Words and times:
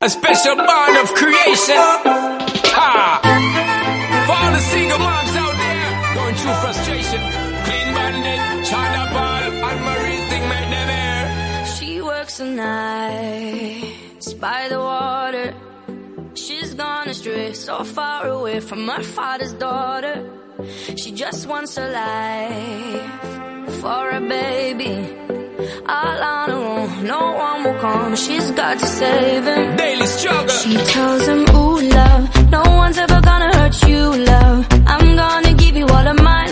A 0.00 0.08
special 0.08 0.54
bond 0.54 0.96
of 0.98 1.12
creation. 1.12 1.74
Ha! 1.74 3.18
For 4.26 4.32
all 4.32 4.52
the 4.52 4.60
single 4.60 4.98
moms 5.00 5.34
out 5.34 5.56
there 5.58 6.14
going 6.14 6.34
through 6.36 6.54
frustration. 6.62 7.20
Clean 7.66 7.88
bandit, 7.96 8.64
China 8.70 9.10
ball, 9.12 9.42
and 9.68 9.80
Marie 9.84 10.22
thing 10.30 10.48
made 10.48 10.70
them 10.70 10.88
air. 10.88 11.66
She 11.66 12.00
works 12.00 12.38
the 12.38 12.44
nights 12.44 14.34
by 14.34 14.68
the 14.68 14.78
water. 14.78 15.52
She's 16.34 16.74
gone 16.74 17.08
astray, 17.08 17.52
so 17.54 17.82
far 17.82 18.28
away 18.28 18.60
from 18.60 18.86
her 18.86 19.02
father's 19.02 19.52
daughter. 19.54 20.24
She 20.94 21.10
just 21.10 21.48
wants 21.48 21.76
a 21.76 21.88
life 21.90 23.80
for 23.80 24.10
a 24.10 24.20
baby. 24.20 25.37
All 25.58 26.22
on 26.22 26.50
her 26.50 26.56
own, 26.56 27.04
no 27.04 27.32
one 27.32 27.64
will 27.64 27.78
come. 27.80 28.14
She's 28.14 28.50
got 28.52 28.78
to 28.78 28.86
save 28.86 29.44
him. 29.44 29.76
Daily 29.76 30.06
struggle. 30.06 30.48
She 30.48 30.76
tells 30.76 31.26
him, 31.26 31.40
Ooh, 31.56 31.80
love, 31.80 32.50
no 32.50 32.62
one's 32.62 32.98
ever 32.98 33.20
gonna 33.20 33.50
hurt 33.56 33.88
you, 33.88 34.24
love. 34.24 34.66
I'm 34.86 35.16
gonna 35.16 35.54
give 35.54 35.76
you 35.76 35.86
all 35.86 36.06
of 36.06 36.22
my 36.22 36.47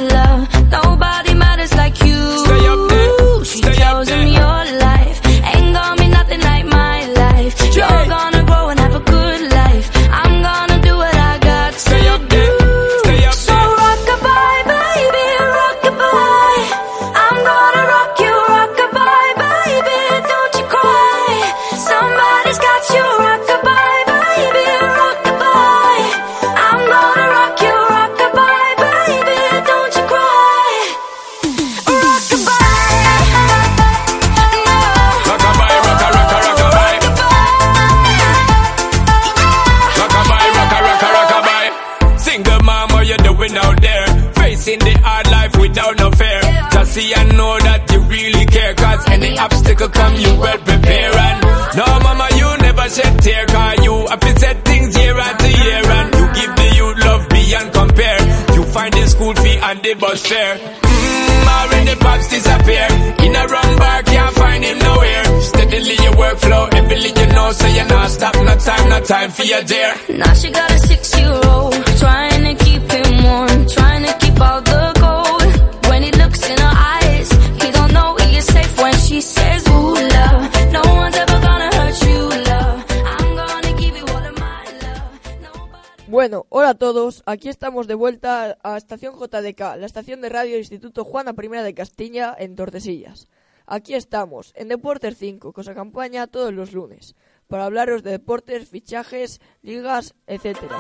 time, 69.06 69.30
for 69.30 69.44
your 69.44 69.62
dear. 69.62 69.94
Now 70.08 70.34
she 70.34 70.50
got 70.50 70.68
a 70.70 70.78
six-year-old 70.78 71.74
trying 71.98 72.42
to 72.42 72.64
keep 72.64 72.82
him 72.90 73.22
warm, 73.22 73.66
trying 73.68 74.04
to 74.04 74.12
keep 74.18 74.40
out 74.40 74.64
the 74.64 74.92
cold. 74.98 75.46
When 75.88 76.02
he 76.02 76.10
looks 76.10 76.42
in 76.50 76.58
her 76.58 76.74
eyes, 76.74 77.30
he 77.62 77.70
don't 77.70 77.92
know 77.92 78.16
he 78.16 78.38
is 78.38 78.46
safe 78.46 78.76
when 78.82 78.94
she 78.94 79.20
says, 79.20 79.62
"Ooh, 79.68 79.94
love, 79.94 80.42
no 80.72 80.82
one's 80.82 81.16
ever 81.16 81.38
gonna 81.40 81.70
hurt 81.76 82.02
you, 82.02 82.18
love. 82.50 82.84
I'm 83.06 83.36
gonna 83.36 83.72
give 83.78 83.96
you 83.96 84.04
all 84.06 84.26
of 84.26 84.36
my 84.40 84.64
love." 84.82 85.12
Nobody 85.40 86.10
Bueno, 86.10 86.46
hola 86.48 86.70
a 86.70 86.74
todos, 86.74 87.22
aquí 87.26 87.48
estamos 87.48 87.86
de 87.86 87.94
vuelta 87.94 88.58
a 88.64 88.76
Estación 88.76 89.14
JDK, 89.14 89.76
la 89.76 89.86
estación 89.86 90.20
de 90.20 90.30
radio 90.30 90.52
del 90.52 90.62
Instituto 90.62 91.04
Juana 91.04 91.32
I 91.40 91.48
de 91.62 91.74
Castilla 91.74 92.34
en 92.36 92.56
Tordesillas. 92.56 93.28
Aquí 93.68 93.94
estamos, 93.94 94.52
en 94.56 94.68
Deportes 94.68 95.16
5, 95.18 95.52
que 95.52 95.60
os 95.60 95.68
acompaña 95.68 96.26
todos 96.28 96.52
los 96.52 96.72
lunes, 96.72 97.16
para 97.48 97.64
hablaros 97.64 98.02
de 98.02 98.10
deportes, 98.12 98.68
fichajes, 98.68 99.40
ligas, 99.62 100.14
etcétera. 100.26 100.76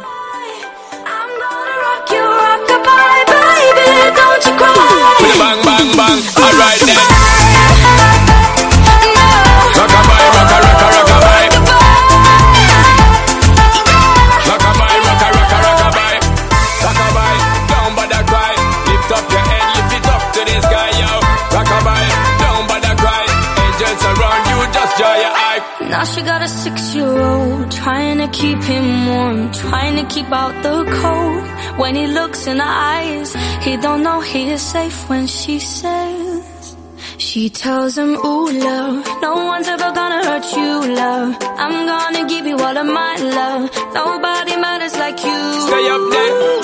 She 37.36 37.50
tells 37.50 37.98
him, 37.98 38.16
ooh, 38.24 38.48
love, 38.50 39.04
no 39.20 39.34
one's 39.44 39.68
ever 39.68 39.92
gonna 39.92 40.24
hurt 40.24 40.46
you, 40.56 40.94
love. 40.94 41.36
I'm 41.42 41.84
gonna 41.84 42.26
give 42.26 42.46
you 42.46 42.56
all 42.56 42.78
of 42.78 42.86
my 42.86 43.16
love. 43.16 43.68
Nobody 43.92 44.56
matters 44.56 44.96
like 44.96 45.22
you. 45.22 45.40
Stay 45.68 45.86
up 45.86 46.00
there, 46.14 46.55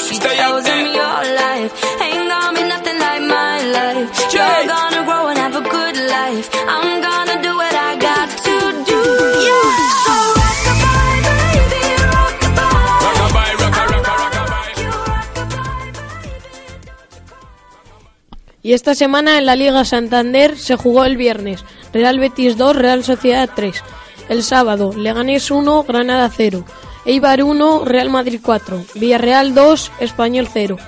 Y 18.73 18.75
esta 18.75 18.95
semana 18.95 19.37
en 19.37 19.45
la 19.45 19.55
Liga 19.55 19.85
Santander 19.85 20.57
se 20.57 20.77
jugó 20.77 21.05
el 21.05 21.19
viernes. 21.19 21.63
Real 21.93 22.19
Betis 22.19 22.57
2, 22.57 22.75
Real 22.75 23.05
Sociedad 23.05 23.51
3. 23.55 23.85
El 24.31 24.43
sábado, 24.43 24.95
Leganés 24.97 25.51
1, 25.51 25.83
Granada 25.83 26.31
0. 26.35 26.65
Eibar 27.05 27.43
1, 27.43 27.85
Real 27.85 28.09
Madrid 28.09 28.41
4. 28.43 28.83
Villarreal 28.95 29.55
2, 29.55 29.93
Español 30.01 30.49
0. 30.51 30.79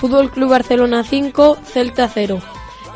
Fútbol 0.00 0.32
Club 0.32 0.50
Barcelona 0.50 1.04
5, 1.04 1.58
Celta 1.64 2.10
0. 2.12 2.42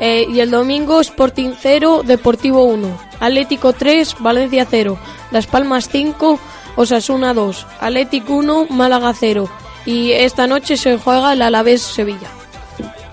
Eh, 0.01 0.27
y 0.29 0.41
el 0.41 0.51
domingo, 0.51 0.99
Sporting 0.99 1.53
0, 1.57 2.03
Deportivo 2.05 2.65
1. 2.65 2.99
Atlético 3.21 3.71
3, 3.71 4.17
Valencia 4.19 4.67
0. 4.69 4.99
Las 5.31 5.47
Palmas 5.47 5.87
5, 5.87 6.37
Osasuna 6.75 7.33
2. 7.33 7.65
Atlético 7.79 8.33
1, 8.33 8.67
Málaga 8.71 9.13
0. 9.17 9.49
Y 9.85 10.11
esta 10.11 10.47
noche 10.47 10.75
se 10.75 10.97
juega 10.97 11.31
el 11.31 11.43
Alavés 11.43 11.81
Sevilla. 11.81 12.42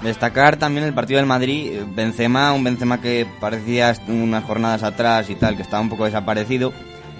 Destacar 0.02 0.56
también 0.56 0.86
el 0.86 0.94
partido 0.94 1.18
del 1.18 1.26
Madrid, 1.26 1.72
eh, 1.72 1.84
Benzema, 1.86 2.52
un 2.54 2.64
Benzema 2.64 3.00
que 3.02 3.26
parecía 3.38 3.94
unas 4.08 4.44
jornadas 4.44 4.82
atrás 4.82 5.28
y 5.28 5.34
tal, 5.34 5.56
que 5.56 5.62
estaba 5.62 5.82
un 5.82 5.90
poco 5.90 6.06
desaparecido 6.06 6.72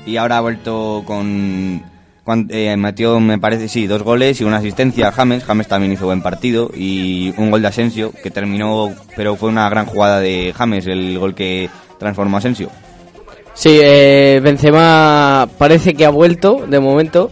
y 0.07 0.17
ahora 0.17 0.39
ha 0.39 0.41
vuelto 0.41 1.03
con... 1.05 1.83
cuan- 2.25 2.47
eh, 2.51 2.75
metió, 2.79 3.21
me 3.21 3.39
parece, 3.39 3.69
sí, 3.69 3.87
dos 3.87 4.03
goles 4.03 4.41
y 4.41 4.45
una 4.45 4.57
asistencia 4.57 5.09
a 5.09 5.13
James. 5.13 5.45
James 5.45 5.69
también 5.69 5.93
hizo 5.93 6.07
buen 6.07 6.23
partido 6.23 6.71
y 6.75 7.35
un 7.37 7.51
gol 7.51 7.61
de 7.61 7.69
Asensio 7.69 8.13
que 8.23 8.31
terminó, 8.31 8.95
pero 9.15 9.37
fue 9.37 9.51
una 9.51 9.69
gran 9.69 9.85
jugada 9.85 10.19
de 10.21 10.55
James, 10.57 10.87
el 10.87 11.19
gol 11.19 11.35
que 11.35 11.69
transformó 11.99 12.39
Asensio. 12.39 12.71
Sí, 13.53 13.79
eh, 13.83 14.41
Benzema 14.43 15.47
parece 15.59 15.93
que 15.93 16.07
ha 16.07 16.11
vuelto 16.11 16.65
de 16.67 16.81
momento 16.81 17.31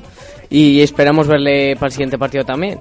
y 0.50 0.82
esperamos 0.82 1.26
verle 1.26 1.74
para 1.76 1.86
el 1.86 1.92
siguiente 1.92 2.18
partido 2.18 2.44
también. 2.44 2.78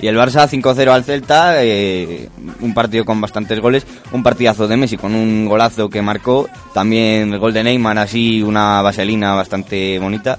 Y 0.00 0.06
el 0.08 0.16
Barça 0.16 0.48
5-0 0.48 0.88
al 0.90 1.04
Celta, 1.04 1.64
eh, 1.64 2.28
un 2.60 2.74
partido 2.74 3.04
con 3.04 3.20
bastantes 3.20 3.60
goles, 3.60 3.86
un 4.12 4.22
partidazo 4.22 4.66
de 4.66 4.76
Messi 4.76 4.96
con 4.96 5.14
un 5.14 5.46
golazo 5.46 5.88
que 5.88 6.02
marcó, 6.02 6.48
también 6.72 7.32
el 7.32 7.38
gol 7.38 7.54
de 7.54 7.64
Neymar, 7.64 7.98
así 7.98 8.42
una 8.42 8.82
vaselina 8.82 9.34
bastante 9.34 9.98
bonita. 9.98 10.38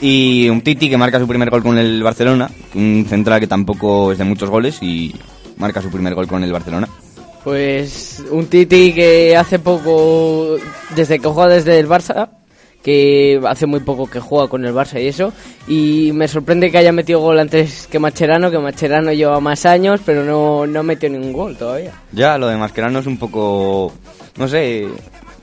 Y 0.00 0.48
un 0.48 0.62
Titi 0.62 0.88
que 0.88 0.96
marca 0.96 1.18
su 1.18 1.28
primer 1.28 1.50
gol 1.50 1.62
con 1.62 1.76
el 1.76 2.02
Barcelona, 2.02 2.50
un 2.74 3.04
central 3.08 3.40
que 3.40 3.46
tampoco 3.46 4.12
es 4.12 4.18
de 4.18 4.24
muchos 4.24 4.48
goles 4.48 4.82
y 4.82 5.14
marca 5.56 5.82
su 5.82 5.90
primer 5.90 6.14
gol 6.14 6.26
con 6.26 6.42
el 6.42 6.52
Barcelona. 6.52 6.88
Pues 7.44 8.22
un 8.30 8.46
Titi 8.46 8.92
que 8.92 9.36
hace 9.36 9.58
poco, 9.58 10.56
desde 10.94 11.18
que 11.18 11.28
juega 11.28 11.54
desde 11.54 11.78
el 11.78 11.88
Barça, 11.88 12.28
que 12.82 13.40
hace 13.46 13.66
muy 13.66 13.80
poco 13.80 14.06
que 14.06 14.20
juega 14.20 14.48
con 14.48 14.64
el 14.64 14.74
Barça 14.74 15.02
y 15.02 15.06
eso, 15.06 15.32
y 15.68 16.12
me 16.14 16.28
sorprende 16.28 16.70
que 16.70 16.78
haya 16.78 16.92
metido 16.92 17.20
gol 17.20 17.38
antes 17.38 17.86
que 17.86 17.98
Macherano, 17.98 18.50
que 18.50 18.58
Macherano 18.58 19.12
lleva 19.12 19.40
más 19.40 19.66
años, 19.66 20.00
pero 20.04 20.24
no, 20.24 20.66
no 20.66 20.82
metió 20.82 21.10
ningún 21.10 21.32
gol 21.32 21.56
todavía. 21.56 21.92
Ya, 22.12 22.38
lo 22.38 22.48
de 22.48 22.56
Mascherano 22.56 23.00
es 23.00 23.06
un 23.06 23.18
poco, 23.18 23.92
no 24.36 24.48
sé, 24.48 24.86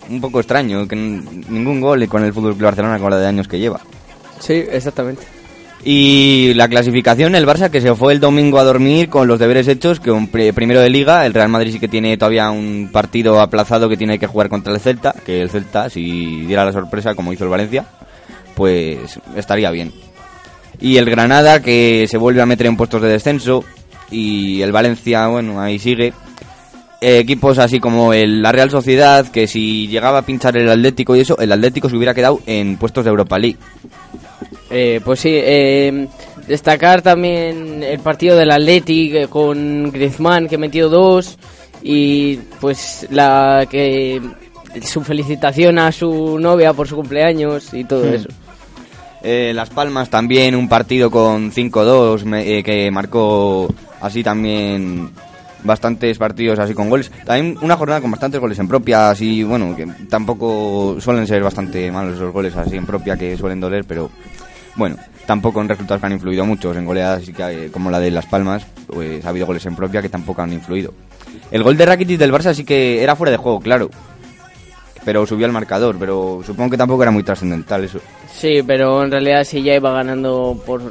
un 0.09 0.21
poco 0.21 0.39
extraño, 0.39 0.87
que 0.87 0.95
ningún 0.95 1.81
gol 1.81 2.07
con 2.07 2.23
el 2.23 2.33
Fútbol 2.33 2.53
Barcelona 2.53 2.99
con 2.99 3.11
la 3.11 3.17
de 3.17 3.27
años 3.27 3.47
que 3.47 3.59
lleva. 3.59 3.79
Sí, 4.39 4.53
exactamente. 4.53 5.36
Y 5.83 6.53
la 6.55 6.67
clasificación, 6.67 7.35
el 7.35 7.45
Barça 7.45 7.69
que 7.69 7.79
se 7.79 7.93
fue 7.95 8.11
el 8.13 8.19
domingo 8.19 8.59
a 8.59 8.63
dormir 8.63 9.07
con 9.09 9.27
los 9.27 9.39
deberes 9.39 9.67
hechos, 9.67 9.99
que 9.99 10.11
un 10.11 10.27
pri- 10.27 10.51
primero 10.51 10.81
de 10.81 10.89
liga, 10.89 11.25
el 11.25 11.33
Real 11.33 11.49
Madrid 11.49 11.71
sí 11.73 11.79
que 11.79 11.87
tiene 11.87 12.17
todavía 12.17 12.49
un 12.49 12.89
partido 12.91 13.39
aplazado 13.39 13.87
que 13.87 13.95
tiene 13.95 14.19
que 14.19 14.27
jugar 14.27 14.49
contra 14.49 14.73
el 14.73 14.79
Celta, 14.81 15.13
que 15.25 15.41
el 15.41 15.49
Celta, 15.49 15.89
si 15.89 16.41
diera 16.45 16.65
la 16.65 16.73
sorpresa 16.73 17.15
como 17.15 17.31
hizo 17.31 17.45
el 17.45 17.49
Valencia, 17.49 17.85
pues 18.55 19.19
estaría 19.37 19.71
bien. 19.71 19.93
Y 20.81 20.97
el 20.97 21.09
Granada 21.09 21.61
que 21.61 22.05
se 22.09 22.17
vuelve 22.17 22.41
a 22.41 22.45
meter 22.45 22.67
en 22.67 22.75
puestos 22.75 23.01
de 23.01 23.09
descenso, 23.09 23.63
y 24.11 24.61
el 24.61 24.71
Valencia, 24.71 25.27
bueno, 25.27 25.61
ahí 25.61 25.79
sigue. 25.79 26.11
Eh, 26.99 27.19
equipos 27.19 27.59
así 27.59 27.79
como 27.79 28.11
el, 28.11 28.41
la 28.41 28.51
Real 28.51 28.71
Sociedad, 28.71 29.27
que 29.27 29.45
si 29.47 29.87
llegaba 29.87 30.17
a 30.19 30.21
pinchar 30.23 30.57
el 30.57 30.67
Atlético 30.69 31.15
y 31.15 31.19
eso, 31.19 31.37
el 31.37 31.51
Atlético 31.51 31.89
se 31.89 31.95
hubiera 31.95 32.15
quedado 32.15 32.39
en 32.47 32.75
puestos 32.77 33.03
de 33.05 33.11
Europa 33.11 33.37
League. 33.37 33.57
Eh, 34.71 34.99
pues 35.05 35.19
sí, 35.19 35.29
eh, 35.31 36.07
destacar 36.47 37.01
también 37.03 37.83
el 37.83 37.99
partido 37.99 38.35
del 38.35 38.51
Athletic 38.51 39.13
eh, 39.13 39.27
con 39.29 39.91
Griezmann 39.91 40.47
que 40.47 40.57
metió 40.57 40.89
dos 40.89 41.37
y 41.83 42.37
pues 42.59 43.07
la 43.11 43.67
que 43.69 44.19
su 44.81 45.01
felicitación 45.03 45.77
a 45.79 45.91
su 45.91 46.37
novia 46.39 46.73
por 46.73 46.87
su 46.87 46.95
cumpleaños 46.95 47.73
y 47.73 47.83
todo 47.83 48.05
Hmm. 48.05 48.13
eso. 48.15 48.29
Eh, 49.23 49.51
Las 49.53 49.69
Palmas 49.69 50.09
también, 50.09 50.55
un 50.55 50.67
partido 50.69 51.09
con 51.11 51.51
5-2 51.51 52.23
me- 52.25 52.57
eh, 52.57 52.63
que 52.63 52.89
marcó 52.91 53.67
así 54.01 54.23
también 54.23 55.09
bastantes 55.63 56.17
partidos 56.17 56.59
así 56.59 56.73
con 56.73 56.89
goles. 56.89 57.11
También 57.25 57.57
una 57.61 57.77
jornada 57.77 58.01
con 58.01 58.11
bastantes 58.11 58.39
goles 58.39 58.59
en 58.59 58.67
propia, 58.67 59.09
así 59.09 59.43
bueno, 59.43 59.75
que 59.75 59.87
tampoco 60.09 60.97
suelen 60.99 61.27
ser 61.27 61.43
bastante 61.43 61.91
malos 61.91 62.15
esos 62.15 62.31
goles 62.31 62.55
así 62.55 62.75
en 62.75 62.85
propia 62.85 63.17
que 63.17 63.37
suelen 63.37 63.59
doler, 63.59 63.85
pero 63.85 64.09
bueno, 64.75 64.95
tampoco 65.25 65.61
en 65.61 65.69
resultados 65.69 65.99
que 65.99 66.05
han 66.05 66.13
influido 66.13 66.45
muchos, 66.45 66.75
en 66.77 66.85
goleadas 66.85 67.23
así 67.23 67.33
que, 67.33 67.65
eh, 67.65 67.71
como 67.71 67.89
la 67.89 67.99
de 67.99 68.11
Las 68.11 68.25
Palmas, 68.25 68.65
pues 68.87 69.25
ha 69.25 69.29
habido 69.29 69.45
goles 69.45 69.65
en 69.65 69.75
propia 69.75 70.01
que 70.01 70.09
tampoco 70.09 70.41
han 70.41 70.53
influido. 70.53 70.93
El 71.51 71.63
gol 71.63 71.77
de 71.77 71.85
Rakitic 71.85 72.17
del 72.17 72.31
Barça 72.31 72.53
sí 72.53 72.63
que 72.63 73.01
era 73.03 73.15
fuera 73.15 73.31
de 73.31 73.37
juego, 73.37 73.59
claro. 73.59 73.89
Pero 75.07 75.25
subió 75.25 75.45
al 75.45 75.53
marcador, 75.53 75.95
pero 75.97 76.41
supongo 76.45 76.71
que 76.71 76.77
tampoco 76.77 77.01
era 77.01 77.11
muy 77.11 77.23
trascendental 77.23 77.81
eso. 77.81 78.01
Sí, 78.29 78.61
pero 78.67 79.01
en 79.05 79.09
realidad 79.09 79.45
si 79.45 79.63
ya 79.63 79.73
iba 79.73 79.89
ganando 79.93 80.61
por 80.65 80.81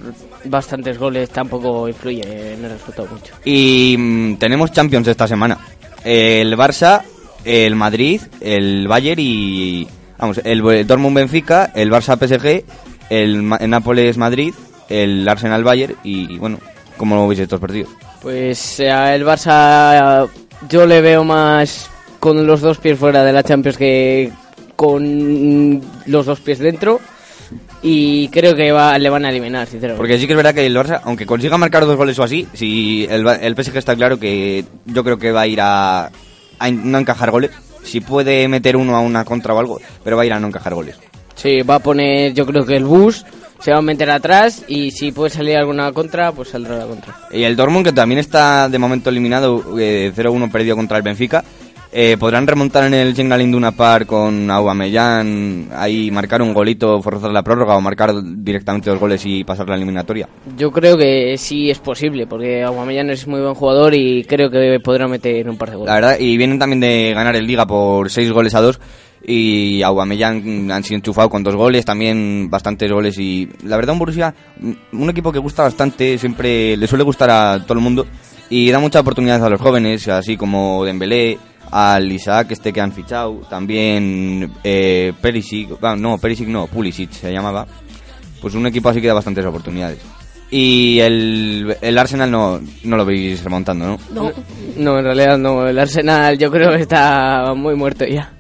bastantes 0.47 0.97
goles 0.97 1.29
tampoco 1.29 1.87
influye 1.87 2.55
en 2.55 2.65
el 2.65 2.71
resultado 2.71 3.09
mucho. 3.13 3.35
Y 3.45 3.95
mm, 3.99 4.37
tenemos 4.37 4.73
Champions 4.73 5.07
esta 5.09 5.29
semana. 5.29 5.59
El 6.03 6.57
Barça, 6.57 7.03
el 7.45 7.77
Madrid, 7.77 8.23
el 8.41 8.89
Bayern 8.89 9.21
y... 9.21 9.87
Vamos, 10.17 10.41
el, 10.45 10.67
el 10.67 10.87
Dortmund 10.87 11.15
Benfica, 11.15 11.71
el 11.75 11.93
Barça 11.93 12.17
PSG, 12.17 12.65
el, 13.11 13.53
el 13.61 13.71
Nápoles 13.71 14.17
Madrid, 14.17 14.55
el 14.89 15.29
Arsenal 15.29 15.63
Bayern 15.63 15.97
y, 16.05 16.37
y, 16.37 16.39
bueno, 16.39 16.59
¿cómo 16.97 17.29
veis 17.29 17.41
estos 17.41 17.61
partidos? 17.61 17.91
Pues 18.23 18.81
eh, 18.81 18.89
el 19.15 19.27
Barça 19.27 20.27
yo 20.71 20.87
le 20.87 21.03
veo 21.03 21.23
más 21.23 21.91
con 22.27 22.45
los 22.45 22.61
dos 22.61 22.79
pies 22.79 22.99
fuera 22.99 23.23
de 23.23 23.33
la 23.33 23.45
Champions 23.45 23.79
que 23.79 24.33
con 24.75 25.81
los 26.07 26.27
dos 26.27 26.41
pies 26.41 26.59
dentro 26.59 26.99
y 27.85 28.27
creo 28.31 28.57
que 28.57 28.73
va, 28.73 28.99
le 28.99 29.09
van 29.09 29.25
a 29.27 29.31
eliminar, 29.31 29.69
sinceramente. 29.69 29.97
Porque 29.97 30.19
sí 30.19 30.27
que 30.27 30.33
es 30.33 30.37
verdad 30.37 30.53
que 30.53 30.67
el 30.67 30.77
Barça, 30.77 31.03
aunque 31.05 31.25
consiga 31.25 31.57
marcar 31.57 31.87
dos 31.87 31.97
goles 31.97 32.19
o 32.19 32.25
así, 32.25 32.49
si 32.53 33.07
el, 33.09 33.25
el 33.29 33.55
PSG 33.55 33.77
está 33.77 33.95
claro 33.95 34.19
que 34.19 34.65
yo 34.87 35.05
creo 35.05 35.19
que 35.19 35.31
va 35.31 35.43
a 35.43 35.47
ir 35.47 35.61
a, 35.61 36.11
a 36.59 36.71
no 36.73 36.99
encajar 36.99 37.31
goles. 37.31 37.53
Si 37.85 38.01
puede 38.01 38.49
meter 38.49 38.77
uno 38.77 38.97
a 38.97 39.01
una 39.01 39.25
contra 39.25 39.55
o 39.55 39.61
algo, 39.61 39.81
pero 40.03 40.17
va 40.17 40.25
a 40.25 40.27
ir 40.27 40.33
a 40.33 40.41
no 40.41 40.49
encajar 40.49 40.75
goles. 40.75 40.97
Sí, 41.37 41.63
va 41.63 41.77
a 41.77 41.79
poner 41.79 42.35
yo 42.35 42.45
creo 42.45 42.67
que 42.67 42.75
el 42.75 42.87
bus 42.87 43.25
se 43.61 43.71
va 43.71 43.79
a 43.79 43.83
meter 43.83 44.11
atrás 44.11 44.65
y 44.67 44.91
si 44.91 45.13
puede 45.13 45.31
salir 45.31 45.57
alguna 45.57 45.93
contra, 45.93 46.33
pues 46.33 46.49
saldrá 46.49 46.77
la 46.79 46.87
contra. 46.87 47.15
Y 47.31 47.45
el 47.45 47.55
Dortmund, 47.55 47.87
que 47.87 47.93
también 47.93 48.19
está 48.19 48.69
de 48.69 48.79
momento 48.81 49.11
eliminado, 49.11 49.79
eh, 49.79 50.13
0-1 50.15 50.51
perdido 50.51 50.75
contra 50.75 50.97
el 50.97 51.05
Benfica, 51.05 51.45
eh, 51.99 52.19
podrán 52.19 52.47
remontar 52.47 52.85
en 52.85 52.93
el 52.93 53.15
Chengalin 53.15 53.51
Duna 53.51 53.73
Park 53.73 54.05
con 54.05 54.51
Aubameyang, 54.51 55.71
ahí 55.75 56.11
marcar 56.11 56.43
un 56.43 56.53
golito, 56.53 57.01
forzar 57.01 57.31
la 57.31 57.43
prórroga 57.43 57.75
o 57.75 57.81
marcar 57.81 58.13
directamente 58.23 58.91
dos 58.91 59.01
goles 59.01 59.25
y 59.25 59.45
pasar 59.45 59.67
la 59.67 59.77
eliminatoria. 59.77 60.29
Yo 60.59 60.71
creo 60.71 60.99
que 60.99 61.39
sí 61.39 61.71
es 61.71 61.79
posible, 61.79 62.27
porque 62.27 62.63
Aguamellán 62.63 63.09
es 63.09 63.27
muy 63.27 63.41
buen 63.41 63.55
jugador 63.55 63.95
y 63.95 64.25
creo 64.25 64.51
que 64.51 64.79
podrá 64.85 65.09
meter 65.09 65.49
un 65.49 65.57
par 65.57 65.71
de 65.71 65.77
goles. 65.77 65.89
La 65.89 65.95
verdad, 65.95 66.19
y 66.21 66.37
vienen 66.37 66.59
también 66.59 66.81
de 66.81 67.15
ganar 67.15 67.35
el 67.35 67.47
Liga 67.47 67.65
por 67.65 68.11
6 68.11 68.31
goles 68.31 68.55
a 68.55 68.61
2 68.61 68.79
y 69.27 69.81
Aubameyang 69.81 70.71
han 70.71 70.85
sido 70.85 70.97
enchufado 70.97 71.31
con 71.31 71.43
dos 71.43 71.57
goles, 71.57 71.87
también 71.87 72.51
bastantes 72.51 72.93
goles 72.93 73.19
y 73.19 73.49
la 73.65 73.77
verdad 73.77 73.95
un 73.95 74.01
Borussia, 74.01 74.35
un 74.93 75.09
equipo 75.09 75.33
que 75.33 75.39
gusta 75.39 75.63
bastante, 75.63 76.19
siempre 76.19 76.77
le 76.77 76.87
suele 76.87 77.05
gustar 77.05 77.31
a 77.31 77.59
todo 77.63 77.73
el 77.73 77.83
mundo 77.83 78.07
y 78.51 78.71
da 78.71 78.79
mucha 78.79 79.01
oportunidad 79.01 79.43
a 79.43 79.49
los 79.49 79.63
jóvenes, 79.63 80.07
así 80.09 80.37
como 80.37 80.85
Dembélé, 80.85 81.39
al 81.71 82.11
Isaac 82.11 82.53
este 82.53 82.73
que 82.73 82.81
han 82.81 82.93
fichado, 82.93 83.43
también 83.49 84.53
eh, 84.63 85.13
Perisic, 85.21 85.81
no, 85.81 86.19
Perisic 86.19 86.49
no, 86.49 86.67
Pulisic 86.67 87.11
se 87.11 87.33
llamaba, 87.33 87.67
pues 88.41 88.55
un 88.55 88.67
equipo 88.67 88.89
así 88.89 89.01
que 89.01 89.09
da 89.09 89.15
bastantes 89.15 89.45
oportunidades. 89.45 89.99
Y 90.51 91.01
el, 91.01 91.77
el 91.81 91.99
Arsenal 91.99 92.31
no, 92.31 92.61
no 92.85 92.97
lo 92.97 93.05
veis 93.05 93.43
remontando, 93.43 93.87
¿no? 93.87 93.99
No. 94.15 94.33
No, 94.77 94.99
en 94.99 95.05
realidad 95.05 95.39
no. 95.39 95.67
El 95.67 95.79
Arsenal 95.79 96.39
yo 96.39 96.51
creo 96.53 96.71
que 96.71 96.83
está 96.83 97.53
muy 97.55 97.75
muerto 97.75 98.05
ya. 98.07 98.33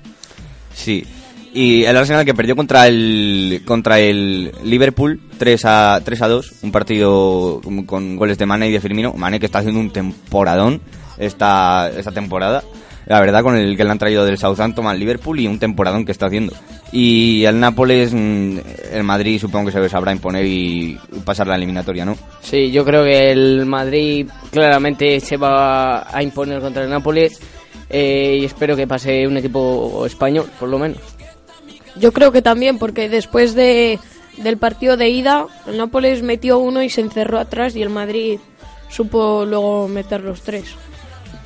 Sí. 0.72 1.04
Y 1.52 1.84
el 1.84 1.96
Arsenal 1.96 2.24
que 2.24 2.34
perdió 2.34 2.54
contra 2.54 2.86
el 2.86 3.62
contra 3.64 3.98
el 3.98 4.52
Liverpool 4.62 5.20
3 5.38 5.64
a 5.64 6.00
3 6.04 6.22
a 6.22 6.28
2, 6.28 6.52
un 6.62 6.70
partido 6.70 7.60
con, 7.64 7.84
con 7.84 8.16
goles 8.16 8.38
de 8.38 8.46
Mane 8.46 8.68
y 8.68 8.72
de 8.72 8.80
Firmino. 8.80 9.14
Mane 9.14 9.40
que 9.40 9.46
está 9.46 9.60
haciendo 9.60 9.80
un 9.80 9.90
temporadón 9.90 10.82
esta 11.18 11.90
esta 11.96 12.12
temporada. 12.12 12.62
La 13.06 13.20
verdad 13.20 13.42
con 13.42 13.56
el 13.56 13.76
que 13.76 13.84
le 13.84 13.90
han 13.90 13.98
traído 13.98 14.24
del 14.24 14.36
Southampton 14.36 14.86
al 14.86 14.98
Liverpool 14.98 15.38
y 15.38 15.46
un 15.46 15.60
temporadón 15.60 16.04
que 16.04 16.12
está 16.12 16.26
haciendo. 16.26 16.52
Y 16.90 17.44
el 17.44 17.58
Nápoles, 17.60 18.12
mm, 18.12 18.58
el 18.92 19.04
Madrid 19.04 19.40
supongo 19.40 19.66
que 19.66 19.72
se 19.72 19.88
sabrá 19.88 20.12
imponer 20.12 20.44
y 20.44 20.98
pasar 21.24 21.46
la 21.46 21.54
eliminatoria, 21.54 22.04
¿no? 22.04 22.16
Sí, 22.40 22.70
yo 22.72 22.84
creo 22.84 23.04
que 23.04 23.30
el 23.30 23.64
Madrid 23.64 24.28
claramente 24.50 25.20
se 25.20 25.36
va 25.36 26.14
a 26.14 26.22
imponer 26.22 26.60
contra 26.60 26.82
el 26.82 26.90
Nápoles 26.90 27.40
eh, 27.88 28.38
y 28.40 28.44
espero 28.44 28.74
que 28.74 28.88
pase 28.88 29.26
un 29.26 29.36
equipo 29.36 30.04
español, 30.04 30.50
por 30.58 30.68
lo 30.68 30.78
menos. 30.78 30.98
Yo 31.94 32.12
creo 32.12 32.32
que 32.32 32.42
también, 32.42 32.78
porque 32.78 33.08
después 33.08 33.54
de, 33.54 34.00
del 34.38 34.58
partido 34.58 34.96
de 34.96 35.08
ida, 35.08 35.46
el 35.66 35.78
Nápoles 35.78 36.22
metió 36.22 36.58
uno 36.58 36.82
y 36.82 36.90
se 36.90 37.02
encerró 37.02 37.38
atrás 37.38 37.76
y 37.76 37.82
el 37.82 37.90
Madrid 37.90 38.40
supo 38.88 39.44
luego 39.46 39.86
meter 39.86 40.22
los 40.22 40.42
tres. 40.42 40.74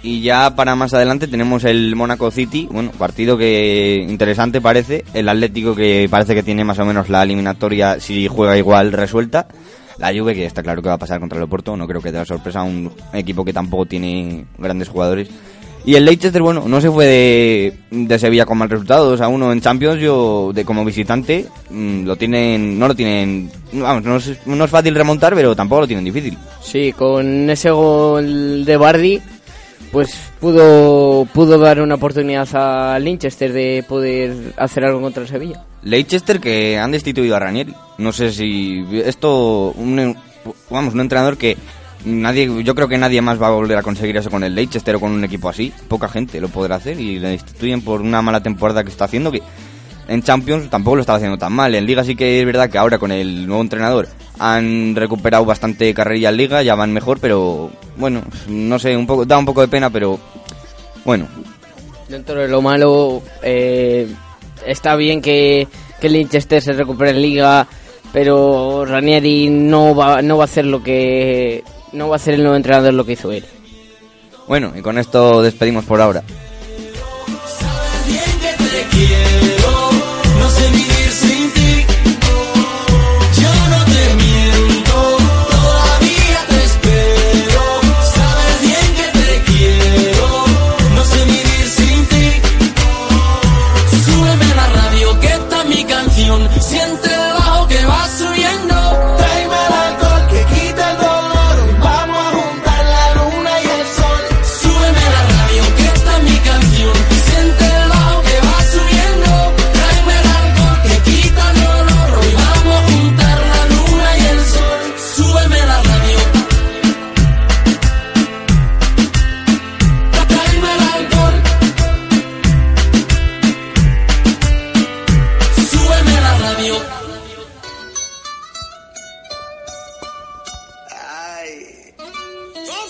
Y 0.02 0.22
ya 0.22 0.54
para 0.56 0.76
más 0.76 0.94
adelante 0.94 1.28
tenemos 1.28 1.64
el 1.64 1.94
Monaco 1.94 2.30
City, 2.30 2.66
bueno, 2.70 2.90
partido 2.92 3.36
que 3.36 4.06
interesante 4.08 4.60
parece, 4.60 5.04
el 5.12 5.28
Atlético 5.28 5.74
que 5.74 6.08
parece 6.10 6.34
que 6.34 6.42
tiene 6.42 6.64
más 6.64 6.78
o 6.78 6.86
menos 6.86 7.10
la 7.10 7.22
eliminatoria 7.22 8.00
si 8.00 8.26
juega 8.26 8.56
igual 8.56 8.92
resuelta, 8.92 9.46
la 9.98 10.12
Juve 10.14 10.34
que 10.34 10.46
está 10.46 10.62
claro 10.62 10.80
que 10.80 10.88
va 10.88 10.94
a 10.94 10.98
pasar 10.98 11.20
contra 11.20 11.36
el 11.36 11.44
Oporto, 11.44 11.76
no 11.76 11.86
creo 11.86 12.00
que 12.00 12.12
dé 12.12 12.24
sorpresa 12.24 12.60
a 12.60 12.64
un 12.64 12.90
equipo 13.12 13.44
que 13.44 13.52
tampoco 13.52 13.84
tiene 13.84 14.46
grandes 14.56 14.88
jugadores. 14.88 15.28
Y 15.84 15.94
el 15.94 16.04
Leicester, 16.04 16.42
bueno, 16.42 16.64
no 16.66 16.80
se 16.80 16.90
fue 16.90 17.06
de, 17.06 17.74
de 17.90 18.18
Sevilla 18.18 18.44
con 18.44 18.58
mal 18.58 18.68
resultado, 18.68 19.12
o 19.12 19.16
sea, 19.16 19.28
uno 19.28 19.50
en 19.50 19.62
Champions, 19.62 19.98
yo 19.98 20.50
de 20.54 20.64
como 20.64 20.84
visitante, 20.84 21.46
mm, 21.70 22.04
lo 22.04 22.16
tienen, 22.16 22.78
no 22.78 22.86
lo 22.86 22.94
tienen, 22.94 23.50
vamos, 23.72 24.04
no 24.04 24.16
es, 24.16 24.46
no 24.46 24.64
es 24.64 24.70
fácil 24.70 24.94
remontar, 24.94 25.34
pero 25.34 25.56
tampoco 25.56 25.82
lo 25.82 25.86
tienen 25.86 26.04
difícil. 26.04 26.36
Sí, 26.62 26.92
con 26.92 27.48
ese 27.48 27.70
gol 27.70 28.64
de 28.66 28.76
Bardi, 28.76 29.22
pues 29.92 30.14
pudo, 30.40 31.26
pudo 31.32 31.58
dar 31.58 31.80
una 31.80 31.96
oportunidad 31.96 32.48
a 32.54 32.98
Linchester 32.98 33.52
de 33.52 33.84
poder 33.88 34.54
hacer 34.56 34.84
algo 34.84 35.00
contra 35.00 35.22
el 35.22 35.28
Sevilla. 35.28 35.64
Leicester 35.82 36.40
que 36.40 36.78
han 36.78 36.92
destituido 36.92 37.36
a 37.36 37.40
Ranieri. 37.40 37.74
No 37.98 38.12
sé 38.12 38.32
si 38.32 38.84
esto 39.04 39.72
un 39.76 40.16
vamos, 40.70 40.94
un 40.94 41.00
entrenador 41.00 41.36
que 41.36 41.56
Nadie, 42.04 42.64
yo 42.64 42.74
creo 42.74 42.88
que 42.88 42.96
nadie 42.96 43.20
más 43.20 43.40
va 43.40 43.48
a 43.48 43.50
volver 43.50 43.76
a 43.76 43.82
conseguir 43.82 44.16
eso 44.16 44.30
con 44.30 44.42
el 44.42 44.54
Leicester 44.54 44.96
o 44.96 45.00
con 45.00 45.12
un 45.12 45.22
equipo 45.22 45.50
así. 45.50 45.72
Poca 45.86 46.08
gente 46.08 46.40
lo 46.40 46.48
podrá 46.48 46.76
hacer 46.76 46.98
y 46.98 47.18
le 47.18 47.28
destituyen 47.28 47.82
por 47.82 48.00
una 48.00 48.22
mala 48.22 48.42
temporada 48.42 48.82
que 48.82 48.90
está 48.90 49.04
haciendo 49.04 49.30
que 49.30 49.42
en 50.08 50.22
Champions 50.22 50.68
tampoco 50.70 50.96
lo 50.96 51.00
estaba 51.02 51.16
haciendo 51.16 51.38
tan 51.38 51.52
mal. 51.52 51.74
En 51.74 51.86
Liga 51.86 52.04
sí 52.04 52.16
que 52.16 52.40
es 52.40 52.46
verdad 52.46 52.70
que 52.70 52.78
ahora 52.78 52.98
con 52.98 53.12
el 53.12 53.46
nuevo 53.46 53.62
entrenador 53.62 54.08
han 54.38 54.96
recuperado 54.96 55.44
bastante 55.44 55.92
carrerilla 55.92 56.30
en 56.30 56.36
Liga, 56.36 56.62
ya 56.62 56.74
van 56.74 56.92
mejor, 56.92 57.18
pero 57.20 57.70
bueno, 57.96 58.22
no 58.48 58.78
sé, 58.78 58.96
un 58.96 59.06
poco 59.06 59.26
da 59.26 59.38
un 59.38 59.44
poco 59.44 59.60
de 59.60 59.68
pena, 59.68 59.90
pero 59.90 60.18
bueno. 61.04 61.28
Dentro 62.08 62.40
de 62.40 62.48
lo 62.48 62.62
malo, 62.62 63.22
eh, 63.42 64.08
está 64.66 64.96
bien 64.96 65.20
que, 65.20 65.68
que 66.00 66.08
Leicester 66.08 66.62
se 66.62 66.72
recupere 66.72 67.10
en 67.10 67.22
Liga, 67.22 67.66
pero 68.12 68.84
Ranieri 68.84 69.48
no 69.50 69.94
va, 69.94 70.22
no 70.22 70.38
va 70.38 70.44
a 70.44 70.46
hacer 70.46 70.64
lo 70.64 70.82
que 70.82 71.62
no 71.92 72.08
va 72.08 72.14
a 72.14 72.16
hacer 72.16 72.34
el 72.34 72.40
nuevo 72.42 72.56
entrenador 72.56 72.94
lo 72.94 73.04
que 73.04 73.12
hizo 73.12 73.30
él. 73.32 73.44
Bueno, 74.48 74.72
y 74.76 74.80
con 74.80 74.98
esto 74.98 75.42
despedimos 75.42 75.84
por 75.84 76.00
ahora. 76.00 76.22
bien 78.06 78.22
que 78.40 78.64
te 78.64 78.96
quiero, 78.96 79.29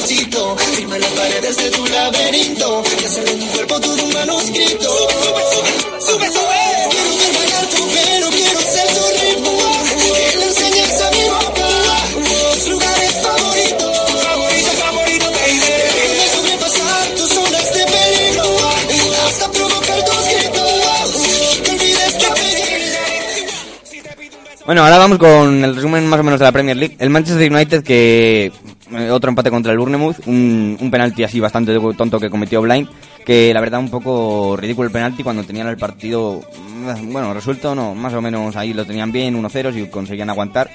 Rosito, 0.00 0.56
firma 0.56 0.98
las 0.98 1.10
paredes 1.10 1.56
de 1.58 1.70
tu 1.72 1.84
laberinto 1.86 2.82
y 3.02 3.04
hacer 3.04 3.22
de 3.24 3.34
mi 3.36 3.44
cuerpo 3.48 3.80
todo 3.80 4.02
un 4.02 4.12
manuscrito. 4.14 4.88
Sube, 4.88 5.42
sube, 5.52 5.72
sube, 6.00 6.26
sube. 6.32 6.88
Quiero 6.90 7.16
ver 7.20 7.32
bailar 7.36 7.66
tu 7.66 7.82
pelo, 7.86 8.28
quiero 8.30 8.60
ser 8.60 8.88
tu 8.96 9.04
ritmo. 9.20 9.52
Que 9.90 10.38
le 10.38 10.44
enseñes 10.46 11.02
a 11.02 11.10
mi 11.10 11.24
boca 11.28 11.68
tus 12.14 12.68
lugares 12.70 13.12
favoritos. 13.22 13.92
Favorito, 14.24 14.70
favorito, 14.80 15.26
baby. 15.32 15.60
Déjame 15.68 16.26
sobrepasar 16.34 17.06
tus 17.18 17.28
zonas 17.28 17.74
de 17.74 17.84
peligro 17.84 18.46
hasta 19.26 19.52
provocar 19.52 20.04
tus 20.06 20.24
gritos. 20.32 21.60
Que 21.62 21.70
olvides 21.72 22.14
que 22.14 22.26
Bueno, 24.64 24.82
ahora 24.82 24.96
vamos 24.96 25.18
con 25.18 25.62
el 25.62 25.74
resumen 25.74 26.06
más 26.06 26.20
o 26.20 26.22
menos 26.22 26.40
de 26.40 26.46
la 26.46 26.52
Premier 26.52 26.76
League. 26.78 26.96
El 26.98 27.10
Manchester 27.10 27.52
United 27.52 27.84
que 27.84 28.50
otro 29.10 29.28
empate 29.30 29.50
contra 29.50 29.72
el 29.72 29.78
Bournemouth, 29.78 30.26
un, 30.26 30.76
un 30.80 30.90
penalti 30.90 31.22
así 31.24 31.40
bastante 31.40 31.78
tonto 31.96 32.18
que 32.20 32.30
cometió 32.30 32.60
Blind, 32.62 32.88
que 33.24 33.52
la 33.54 33.60
verdad 33.60 33.80
un 33.80 33.90
poco 33.90 34.56
ridículo 34.56 34.86
el 34.86 34.92
penalti 34.92 35.22
cuando 35.22 35.44
tenían 35.44 35.68
el 35.68 35.76
partido, 35.76 36.40
mm, 36.68 37.12
bueno, 37.12 37.32
resuelto 37.34 37.74
no, 37.74 37.94
más 37.94 38.12
o 38.14 38.20
menos 38.20 38.56
ahí 38.56 38.72
lo 38.72 38.84
tenían 38.84 39.12
bien, 39.12 39.34
1-0 39.36 39.76
y 39.76 39.86
conseguían 39.88 40.30
aguantar. 40.30 40.70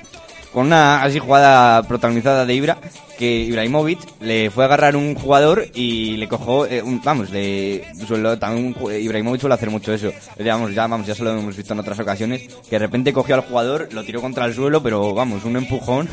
Con 0.53 0.67
una 0.67 1.03
así 1.03 1.19
jugada 1.19 1.83
protagonizada 1.83 2.45
de 2.45 2.53
Ibra, 2.55 2.77
que 3.19 3.41
Ibrahimovic 3.41 3.99
le 4.21 4.49
fue 4.49 4.63
a 4.63 4.67
agarrar 4.67 4.95
un 4.95 5.13
jugador 5.13 5.65
y 5.73 6.15
le 6.15 6.29
cogió, 6.29 6.65
eh, 6.65 6.81
un- 6.81 7.01
vamos, 7.03 7.29
le, 7.29 7.83
suelo- 8.07 8.39
también 8.39 8.73
Ibrahimovic 9.01 9.41
suele 9.41 9.55
hacer 9.55 9.69
mucho 9.69 9.91
eso. 9.91 10.11
Digamos, 10.37 10.73
ya, 10.73 10.87
vamos, 10.87 11.05
ya 11.07 11.13
se 11.13 11.25
lo 11.25 11.31
hemos 11.37 11.57
visto 11.57 11.73
en 11.73 11.79
otras 11.81 11.99
ocasiones, 11.99 12.43
que 12.69 12.75
de 12.75 12.79
repente 12.79 13.11
cogió 13.11 13.35
al 13.35 13.41
jugador, 13.41 13.89
lo 13.91 14.05
tiró 14.05 14.21
contra 14.21 14.45
el 14.45 14.53
suelo, 14.53 14.81
pero 14.81 15.13
vamos, 15.13 15.43
un 15.43 15.57
empujón. 15.57 16.07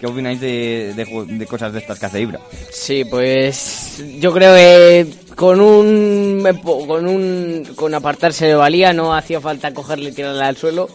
¿Qué 0.00 0.06
opináis 0.06 0.40
de, 0.40 0.92
de 0.94 1.26
de 1.26 1.46
cosas 1.46 1.72
de 1.72 1.78
estas 1.78 1.98
que 1.98 2.06
hace 2.06 2.20
Ibra? 2.20 2.40
Sí, 2.70 3.04
pues 3.04 4.02
yo 4.18 4.32
creo 4.32 4.54
que 4.54 5.06
con 5.36 5.60
un 5.60 6.46
con 6.62 7.06
un 7.06 7.64
con 7.74 7.94
apartarse 7.94 8.46
de 8.46 8.54
valía 8.54 8.92
no 8.92 9.14
hacía 9.14 9.40
falta 9.40 9.72
cogerle 9.72 10.10
y 10.10 10.12
tirarle 10.12 10.44
al 10.44 10.56
suelo, 10.56 10.88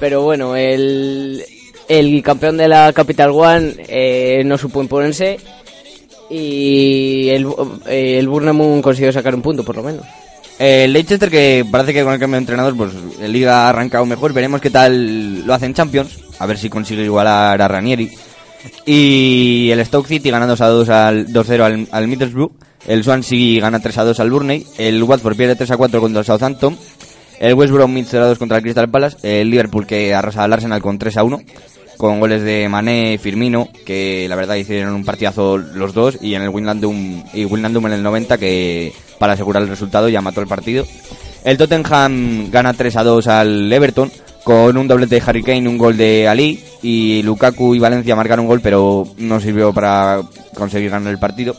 pero 0.00 0.22
bueno, 0.22 0.56
el 0.56 1.44
el 1.88 2.22
campeón 2.22 2.56
de 2.56 2.68
la 2.68 2.92
Capital 2.92 3.30
One 3.30 3.74
eh, 3.88 4.42
no 4.44 4.58
supo 4.58 4.82
imponerse 4.82 5.38
y 6.28 7.28
el 7.28 7.46
eh, 7.86 8.18
el 8.18 8.28
Bournemouth 8.28 8.82
consiguió 8.82 9.12
sacar 9.12 9.34
un 9.34 9.42
punto 9.42 9.64
por 9.64 9.76
lo 9.76 9.82
menos. 9.82 10.04
El 10.58 10.92
Leicester 10.92 11.30
que 11.30 11.64
parece 11.70 11.94
que 11.94 12.04
con 12.04 12.12
el 12.12 12.20
cambio 12.20 12.36
de 12.36 12.42
entrenador 12.42 12.76
pues 12.76 12.92
el 13.20 13.32
Liga 13.32 13.66
ha 13.66 13.68
arrancado 13.70 14.04
mejor, 14.04 14.32
veremos 14.32 14.60
qué 14.60 14.70
tal 14.70 15.46
lo 15.46 15.54
hace 15.54 15.66
en 15.66 15.74
Champions, 15.74 16.18
a 16.38 16.46
ver 16.46 16.58
si 16.58 16.68
consigue 16.68 17.04
igualar 17.04 17.60
a 17.60 17.68
Ranieri. 17.68 18.10
Y 18.86 19.70
el 19.70 19.84
Stoke 19.84 20.08
City 20.08 20.30
gana 20.30 20.46
2 20.46 20.60
a 20.60 20.66
2 20.68 20.88
al 20.88 21.26
2-0 21.28 21.60
al, 21.60 21.88
al 21.90 22.08
Middlesbrough, 22.08 22.52
el 22.86 23.04
Swansea 23.04 23.60
gana 23.60 23.80
3 23.80 23.98
a 23.98 24.04
2 24.04 24.20
al 24.20 24.30
Burnley, 24.30 24.66
el 24.78 25.02
Watford 25.02 25.36
pierde 25.36 25.56
3 25.56 25.70
a 25.70 25.76
4 25.76 26.00
contra 26.00 26.20
el 26.20 26.26
Southampton, 26.26 26.76
el 27.40 27.54
West 27.54 27.72
Bromwich 27.72 28.06
0 28.08 28.24
a 28.24 28.28
2 28.28 28.38
contra 28.38 28.56
el 28.58 28.62
Crystal 28.62 28.90
Palace, 28.90 29.40
el 29.40 29.50
Liverpool 29.50 29.86
que 29.86 30.14
arrasa 30.14 30.44
al 30.44 30.52
Arsenal 30.52 30.82
con 30.82 30.98
3 30.98 31.16
a 31.16 31.24
1 31.24 31.42
con 32.02 32.18
goles 32.18 32.42
de 32.42 32.68
Mané 32.68 33.12
y 33.12 33.18
Firmino, 33.18 33.68
que 33.86 34.26
la 34.28 34.34
verdad 34.34 34.56
hicieron 34.56 34.92
un 34.92 35.04
partidazo 35.04 35.56
los 35.56 35.94
dos, 35.94 36.18
y 36.20 36.34
en 36.34 36.42
el 36.42 36.48
Wijnaldum, 36.48 37.22
y 37.32 37.44
Wijnaldum 37.44 37.86
en 37.86 37.92
el 37.92 38.02
90, 38.02 38.38
que 38.38 38.92
para 39.20 39.34
asegurar 39.34 39.62
el 39.62 39.68
resultado 39.68 40.08
ya 40.08 40.20
mató 40.20 40.40
el 40.40 40.48
partido. 40.48 40.84
El 41.44 41.58
Tottenham 41.58 42.50
gana 42.50 42.72
3 42.72 42.96
a 42.96 43.04
2 43.04 43.28
al 43.28 43.72
Everton, 43.72 44.10
con 44.44 44.76
un 44.76 44.88
doblete 44.88 45.16
de 45.16 45.22
Harry 45.24 45.42
Kane, 45.42 45.68
un 45.68 45.78
gol 45.78 45.96
de 45.96 46.28
Ali, 46.28 46.62
y 46.82 47.22
Lukaku 47.22 47.74
y 47.74 47.78
Valencia 47.78 48.16
marcaron 48.16 48.44
un 48.44 48.48
gol, 48.48 48.60
pero 48.60 49.06
no 49.18 49.40
sirvió 49.40 49.72
para 49.72 50.20
conseguir 50.54 50.90
ganar 50.90 51.12
el 51.12 51.18
partido. 51.18 51.54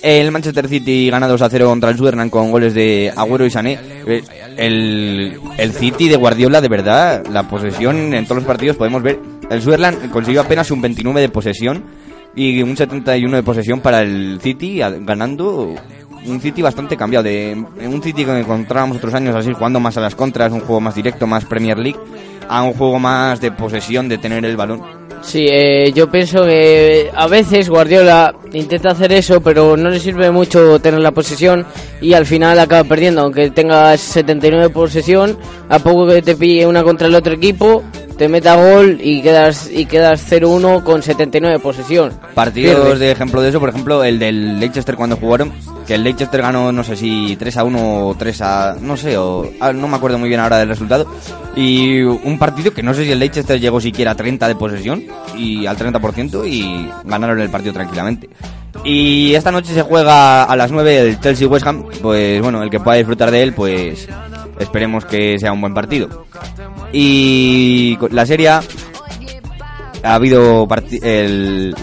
El 0.00 0.30
Manchester 0.30 0.68
City 0.68 1.10
gana 1.10 1.26
2 1.26 1.42
a 1.42 1.50
0 1.50 1.66
contra 1.66 1.90
el 1.90 1.96
Sunderland 1.96 2.30
con 2.30 2.52
goles 2.52 2.72
de 2.72 3.12
Agüero 3.16 3.44
y 3.46 3.50
Sané. 3.50 3.78
Eh, 4.06 4.22
El, 4.56 5.40
el 5.56 5.72
City 5.72 6.08
de 6.08 6.16
Guardiola, 6.16 6.60
de 6.60 6.68
verdad, 6.68 7.26
la 7.32 7.48
posesión 7.48 8.14
en 8.14 8.24
todos 8.24 8.36
los 8.36 8.46
partidos 8.46 8.76
podemos 8.76 9.02
ver. 9.02 9.18
El 9.50 9.60
Sunderland 9.60 10.10
consiguió 10.10 10.42
apenas 10.42 10.70
un 10.70 10.82
29 10.82 11.20
de 11.20 11.28
posesión 11.28 11.84
y 12.36 12.62
un 12.62 12.76
71 12.76 13.36
de 13.36 13.42
posesión 13.42 13.80
para 13.80 14.02
el 14.02 14.38
City, 14.40 14.78
ganando 14.78 15.74
un 16.26 16.40
City 16.40 16.62
bastante 16.62 16.96
cambiado. 16.96 17.24
De 17.24 17.56
un 17.86 18.02
City 18.02 18.24
que 18.24 18.38
encontrábamos 18.38 18.96
otros 18.98 19.14
años 19.14 19.34
así, 19.34 19.52
jugando 19.52 19.80
más 19.80 19.96
a 19.96 20.00
las 20.00 20.14
contras, 20.14 20.52
un 20.52 20.60
juego 20.60 20.80
más 20.80 20.94
directo, 20.94 21.26
más 21.26 21.44
Premier 21.44 21.78
League, 21.78 21.98
a 22.48 22.62
un 22.62 22.74
juego 22.74 22.98
más 22.98 23.40
de 23.40 23.52
posesión, 23.52 24.08
de 24.08 24.18
tener 24.18 24.44
el 24.44 24.56
balón. 24.56 24.97
Sí, 25.22 25.46
eh, 25.48 25.92
yo 25.94 26.10
pienso 26.10 26.44
que 26.44 27.10
a 27.14 27.26
veces 27.26 27.68
Guardiola 27.68 28.34
intenta 28.52 28.90
hacer 28.90 29.12
eso, 29.12 29.40
pero 29.40 29.76
no 29.76 29.90
le 29.90 30.00
sirve 30.00 30.30
mucho 30.30 30.78
tener 30.80 31.00
la 31.00 31.10
posesión 31.10 31.66
y 32.00 32.14
al 32.14 32.24
final 32.24 32.58
acaba 32.58 32.84
perdiendo. 32.84 33.22
Aunque 33.22 33.50
tengas 33.50 34.00
79 34.00 34.70
posesión, 34.70 35.36
a 35.68 35.78
poco 35.78 36.06
que 36.06 36.22
te 36.22 36.36
pille 36.36 36.66
una 36.66 36.82
contra 36.82 37.08
el 37.08 37.14
otro 37.14 37.34
equipo, 37.34 37.82
te 38.18 38.28
meta 38.28 38.56
gol 38.56 38.98
y 39.00 39.22
quedas 39.22 39.70
y 39.72 39.86
quedas 39.86 40.30
0-1 40.30 40.82
con 40.82 41.02
79 41.02 41.60
posesión. 41.60 42.12
Partidos 42.34 42.74
Pierdes. 42.74 42.98
de 42.98 43.10
ejemplo 43.12 43.40
de 43.40 43.50
eso, 43.50 43.60
por 43.60 43.68
ejemplo, 43.68 44.02
el 44.02 44.18
del 44.18 44.58
Leicester 44.58 44.96
cuando 44.96 45.16
jugaron, 45.16 45.52
que 45.86 45.94
el 45.94 46.02
Leicester 46.02 46.42
ganó, 46.42 46.72
no 46.72 46.82
sé 46.82 46.96
si 46.96 47.36
3 47.36 47.56
a 47.58 47.64
1 47.64 48.08
o 48.08 48.14
3 48.16 48.40
a. 48.42 48.76
no 48.80 48.96
sé, 48.96 49.16
o. 49.16 49.48
ah, 49.60 49.72
no 49.72 49.86
me 49.86 49.96
acuerdo 49.96 50.18
muy 50.18 50.28
bien 50.28 50.40
ahora 50.40 50.58
del 50.58 50.68
resultado. 50.68 51.06
Y 51.54 52.00
un 52.02 52.38
partido 52.38 52.72
que 52.72 52.82
no 52.82 52.92
sé 52.92 53.04
si 53.04 53.12
el 53.12 53.20
Leicester 53.20 53.60
llegó 53.60 53.80
siquiera 53.80 54.10
a 54.10 54.16
30 54.16 54.48
de 54.48 54.54
posesión, 54.56 54.97
y 55.36 55.66
al 55.66 55.76
30%, 55.76 56.46
y 56.46 56.88
ganaron 57.04 57.40
el 57.40 57.50
partido 57.50 57.72
tranquilamente. 57.72 58.28
Y 58.84 59.34
esta 59.34 59.50
noche 59.50 59.74
se 59.74 59.82
juega 59.82 60.44
a 60.44 60.56
las 60.56 60.70
9 60.70 61.00
el 61.00 61.20
Chelsea 61.20 61.48
West 61.48 61.66
Ham, 61.66 61.84
pues 62.00 62.40
bueno, 62.40 62.62
el 62.62 62.70
que 62.70 62.80
pueda 62.80 62.96
disfrutar 62.96 63.30
de 63.30 63.42
él, 63.42 63.52
pues 63.52 64.08
esperemos 64.58 65.04
que 65.04 65.38
sea 65.38 65.52
un 65.52 65.60
buen 65.60 65.74
partido. 65.74 66.26
Y 66.92 67.98
la 68.10 68.24
serie 68.24 68.48
ha 68.48 68.62
habido 70.02 70.66
el, 71.02 71.74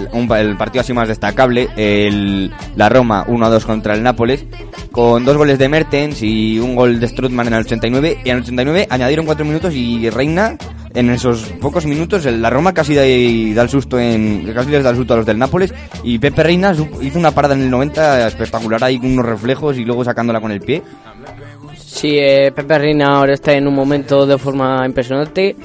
partido 0.57 0.81
así 0.81 0.93
más 0.93 1.07
destacable, 1.07 1.69
el, 1.75 2.51
la 2.75 2.89
Roma 2.89 3.25
1-2 3.27 3.65
contra 3.65 3.93
el 3.93 4.03
Nápoles, 4.03 4.45
con 4.91 5.25
dos 5.25 5.37
goles 5.37 5.59
de 5.59 5.69
Mertens 5.69 6.21
y 6.21 6.59
un 6.59 6.75
gol 6.75 6.99
de 6.99 7.07
Strutman 7.07 7.47
en 7.47 7.53
el 7.53 7.61
89, 7.61 8.19
y 8.23 8.29
en 8.29 8.37
el 8.37 8.43
89 8.43 8.87
añadieron 8.89 9.25
cuatro 9.25 9.45
minutos 9.45 9.73
y 9.73 10.09
Reina, 10.09 10.57
en 10.95 11.09
esos 11.09 11.41
pocos 11.61 11.85
minutos, 11.85 12.25
el- 12.25 12.41
la 12.41 12.49
Roma 12.49 12.73
casi 12.73 12.93
da, 12.95 13.01
da 13.03 13.61
el 13.63 13.69
susto 13.69 13.99
en, 13.99 14.51
casi 14.53 14.69
les 14.71 14.83
da 14.83 14.89
el 14.91 14.95
susto 14.95 15.13
a 15.13 15.17
los 15.17 15.25
del 15.25 15.37
Nápoles, 15.37 15.73
y 16.03 16.17
Pepe 16.19 16.41
Reina 16.43 16.73
hizo 17.01 17.19
una 17.19 17.31
parada 17.31 17.53
en 17.55 17.61
el 17.61 17.69
90 17.69 18.27
espectacular 18.27 18.83
ahí 18.83 18.97
con 18.99 19.11
unos 19.11 19.25
reflejos 19.25 19.77
y 19.77 19.85
luego 19.85 20.03
sacándola 20.03 20.39
con 20.41 20.51
el 20.51 20.61
pie. 20.61 20.81
Sí, 21.77 22.17
eh, 22.17 22.51
Pepe 22.53 22.77
Reina 22.77 23.17
ahora 23.17 23.33
está 23.33 23.53
en 23.53 23.67
un 23.67 23.73
momento 23.75 24.25
de 24.25 24.37
forma 24.37 24.85
impresionante 24.85 25.55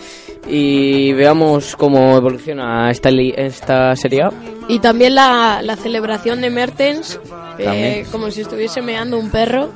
y 0.49 1.13
veamos 1.13 1.77
cómo 1.77 2.17
evoluciona 2.17 2.91
esta, 2.91 3.11
li- 3.11 3.35
esta 3.37 3.95
serie 3.97 4.23
A. 4.23 4.31
Y 4.69 4.79
también 4.79 5.15
la, 5.17 5.61
la 5.63 5.77
celebración 5.77 6.41
de 6.41 6.51
Mertens, 6.51 7.19
eh, 7.59 8.05
como 8.13 8.31
si 8.31 8.43
estuviese 8.43 8.81
meando 8.81 9.19
un 9.19 9.31
perro. 9.31 9.71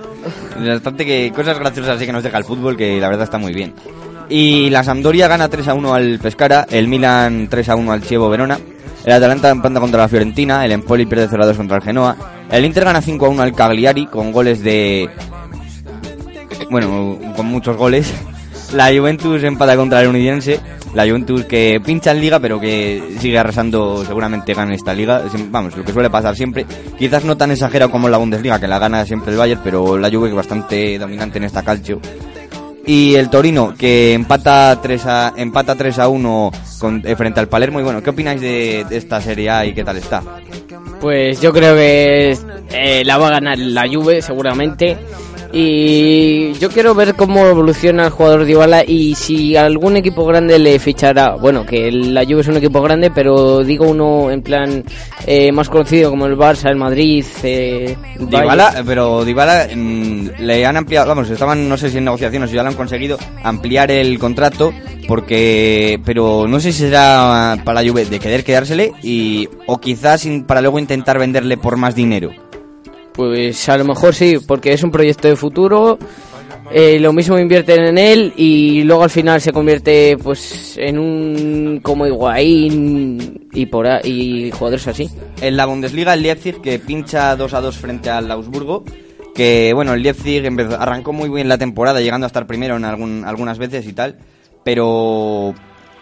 Bastante 0.65 1.05
que 1.05 1.33
cosas 1.35 1.59
graciosas 1.59 1.97
así 1.97 2.07
que 2.07 2.13
nos 2.13 2.23
deja 2.23 2.39
el 2.39 2.45
fútbol 2.45 2.77
que 2.77 3.01
la 3.01 3.09
verdad 3.09 3.25
está 3.25 3.39
muy 3.39 3.53
bien. 3.53 3.75
Y 4.29 4.71
la 4.71 4.83
Sampdoria 4.85 5.29
gana 5.29 5.49
3 5.49 5.69
a 5.69 5.75
1 5.75 5.95
al 5.95 6.19
Pescara, 6.19 6.67
el 6.71 6.89
Milan 6.89 7.49
3 7.49 7.69
a 7.69 7.77
1 7.77 7.93
al 7.93 8.03
Chievo 8.03 8.29
Verona, 8.29 8.59
el 9.05 9.13
Atalanta 9.13 9.51
empata 9.51 9.81
contra 9.81 10.01
la 10.01 10.09
Fiorentina, 10.09 10.65
el 10.65 10.73
Empoli 10.73 11.07
pierde 11.07 11.29
0 11.29 11.43
a 11.43 11.47
2 11.47 11.57
contra 11.57 11.77
el 11.77 11.83
Genoa, 11.83 12.17
el 12.51 12.65
Inter 12.65 12.85
gana 12.85 13.01
5 13.01 13.27
a 13.27 13.29
1 13.29 13.43
al 13.43 13.55
Cagliari 13.55 14.07
con 14.07 14.33
goles 14.33 14.63
de 14.63 15.11
bueno, 16.71 17.19
con 17.37 17.47
muchos 17.47 17.77
goles. 17.77 18.13
La 18.73 18.89
Juventus 18.89 19.43
empata 19.45 19.77
contra 19.77 20.03
el 20.03 20.09
Unidense. 20.09 20.59
La 20.95 21.05
Juventus 21.05 21.45
que 21.45 21.81
pincha 21.85 22.13
en 22.13 22.21
liga, 22.21 22.41
pero 22.41 22.61
que 22.61 23.17
sigue 23.21 23.39
arrasando, 23.39 24.05
seguramente 24.05 24.55
gana 24.55 24.75
esta 24.75 24.95
liga. 24.95 25.23
Vamos, 25.51 25.77
lo 25.77 25.85
que 25.85 25.93
suele 25.93 26.11
pasar 26.11 26.35
siempre. 26.35 26.67
Quizás 26.99 27.25
no 27.25 27.37
tan 27.37 27.51
exagerado 27.51 27.91
como 27.91 28.09
la 28.09 28.19
Bundesliga, 28.19 28.61
que 28.61 28.67
la 28.67 28.79
gana 28.79 29.05
siempre 29.05 29.33
el 29.33 29.39
Bayern, 29.39 29.61
pero 29.63 29.99
la 29.99 30.11
Juve 30.11 30.31
es 30.31 30.35
bastante 30.35 30.99
dominante 30.99 31.39
en 31.39 31.45
esta 31.45 31.63
calcio. 31.63 32.01
Y 32.87 33.15
el 33.15 33.31
Torino, 33.31 33.75
que 33.77 34.13
empata 34.13 34.79
3 34.81 35.07
a, 35.07 35.33
empata 35.37 35.75
3 35.75 35.99
a 36.01 36.09
1 36.09 36.51
con, 36.79 37.03
eh, 37.05 37.17
frente 37.17 37.41
al 37.41 37.49
Palermo. 37.49 37.81
Y 37.81 37.83
bueno, 37.83 38.03
¿qué 38.03 38.11
opináis 38.11 38.41
de, 38.41 38.85
de 38.89 38.97
esta 38.97 39.21
Serie 39.21 39.49
A 39.49 39.65
y 39.65 39.73
qué 39.73 39.85
tal 39.85 39.97
está? 39.97 40.23
Pues 41.01 41.41
yo 41.41 41.53
creo 41.53 41.75
que 41.75 42.37
eh, 42.71 43.03
la 43.05 43.19
va 43.19 43.29
a 43.29 43.31
ganar 43.31 43.59
la 43.59 43.89
Juve 43.89 44.21
seguramente. 44.23 44.99
Y 45.57 46.53
yo 46.55 46.69
quiero 46.69 46.97
ver 46.97 47.15
cómo 47.15 47.47
evoluciona 47.47 48.07
el 48.07 48.11
jugador 48.11 48.45
Dybala 48.45 48.83
y 48.85 49.15
si 49.15 49.55
algún 49.57 49.97
equipo 49.97 50.27
grande 50.27 50.59
le 50.59 50.81
fichará. 50.81 51.37
Bueno, 51.37 51.65
que 51.65 51.93
la 51.93 52.25
Juve 52.25 52.41
es 52.41 52.49
un 52.49 52.57
equipo 52.57 52.83
grande, 52.83 53.13
pero 53.13 53.63
digo 53.63 53.87
uno 53.87 54.33
en 54.33 54.43
plan 54.43 54.83
eh, 55.25 55.53
más 55.53 55.69
conocido 55.69 56.11
como 56.11 56.27
el 56.27 56.37
Barça, 56.37 56.71
el 56.71 56.77
Madrid. 56.77 57.25
Eh, 57.45 57.97
Dybala, 58.19 58.83
pero 58.85 59.25
Dybala 59.25 59.69
mm, 59.73 60.41
le 60.41 60.67
han 60.67 60.77
ampliado, 60.77 61.07
vamos, 61.07 61.31
estaban 61.31 61.69
no 61.69 61.77
sé 61.77 61.89
si 61.89 61.99
en 61.99 62.05
negociaciones 62.07 62.51
o 62.51 62.55
ya 62.55 62.65
lo 62.65 62.71
han 62.71 62.75
conseguido 62.75 63.17
ampliar 63.45 63.93
el 63.93 64.19
contrato 64.19 64.73
porque 65.07 66.01
pero 66.05 66.47
no 66.49 66.59
sé 66.59 66.73
si 66.73 66.81
será 66.81 67.59
para 67.65 67.81
la 67.81 67.89
Juve 67.89 68.07
de 68.07 68.19
querer 68.19 68.43
quedársele 68.43 68.93
y 69.03 69.49
o 69.67 69.79
quizás 69.79 70.27
para 70.49 70.61
luego 70.61 70.81
intentar 70.81 71.19
venderle 71.19 71.57
por 71.57 71.77
más 71.77 71.95
dinero. 71.95 72.31
Pues 73.15 73.69
a 73.69 73.79
lo 73.79 73.85
mejor 73.85 74.13
sí, 74.15 74.39
porque 74.45 74.73
es 74.73 74.83
un 74.83 74.91
proyecto 74.91 75.29
de 75.29 75.37
futuro. 75.37 75.99
eh, 76.73 76.99
lo 76.99 77.13
mismo 77.13 77.39
invierten 77.39 77.85
en 77.85 77.99
él 77.99 78.33
y 78.37 78.83
luego 78.83 79.05
al 79.05 79.11
final 79.11 79.41
se 79.41 79.53
convierte 79.53 80.17
pues 80.21 80.77
en 80.79 80.99
un 80.99 81.81
como 81.83 82.07
Higuaín 82.07 83.49
y 83.53 83.67
por 83.67 83.87
ahí, 83.87 84.47
y 84.47 84.51
jugadores 84.51 84.89
así. 84.89 85.09
En 85.41 85.57
la 85.57 85.67
Bundesliga 85.67 86.15
el 86.15 86.23
Leipzig 86.23 86.61
que 86.61 86.79
pincha 86.79 87.37
2 87.37 87.55
a 87.55 87.61
2 87.61 87.77
frente 87.77 88.11
al 88.11 88.31
Augsburgo 88.31 88.83
que 89.35 89.73
bueno, 89.75 89.95
el 89.95 90.03
Leipzig 90.03 90.47
arrancó 90.79 91.13
muy 91.13 91.29
bien 91.29 91.49
la 91.49 91.59
temporada 91.59 92.01
llegando 92.01 92.25
a 92.25 92.29
estar 92.29 92.47
primero 92.47 92.77
en 92.77 92.85
algún, 92.85 93.25
algunas 93.25 93.59
veces 93.59 93.87
y 93.87 93.93
tal, 93.93 94.17
pero 94.65 95.55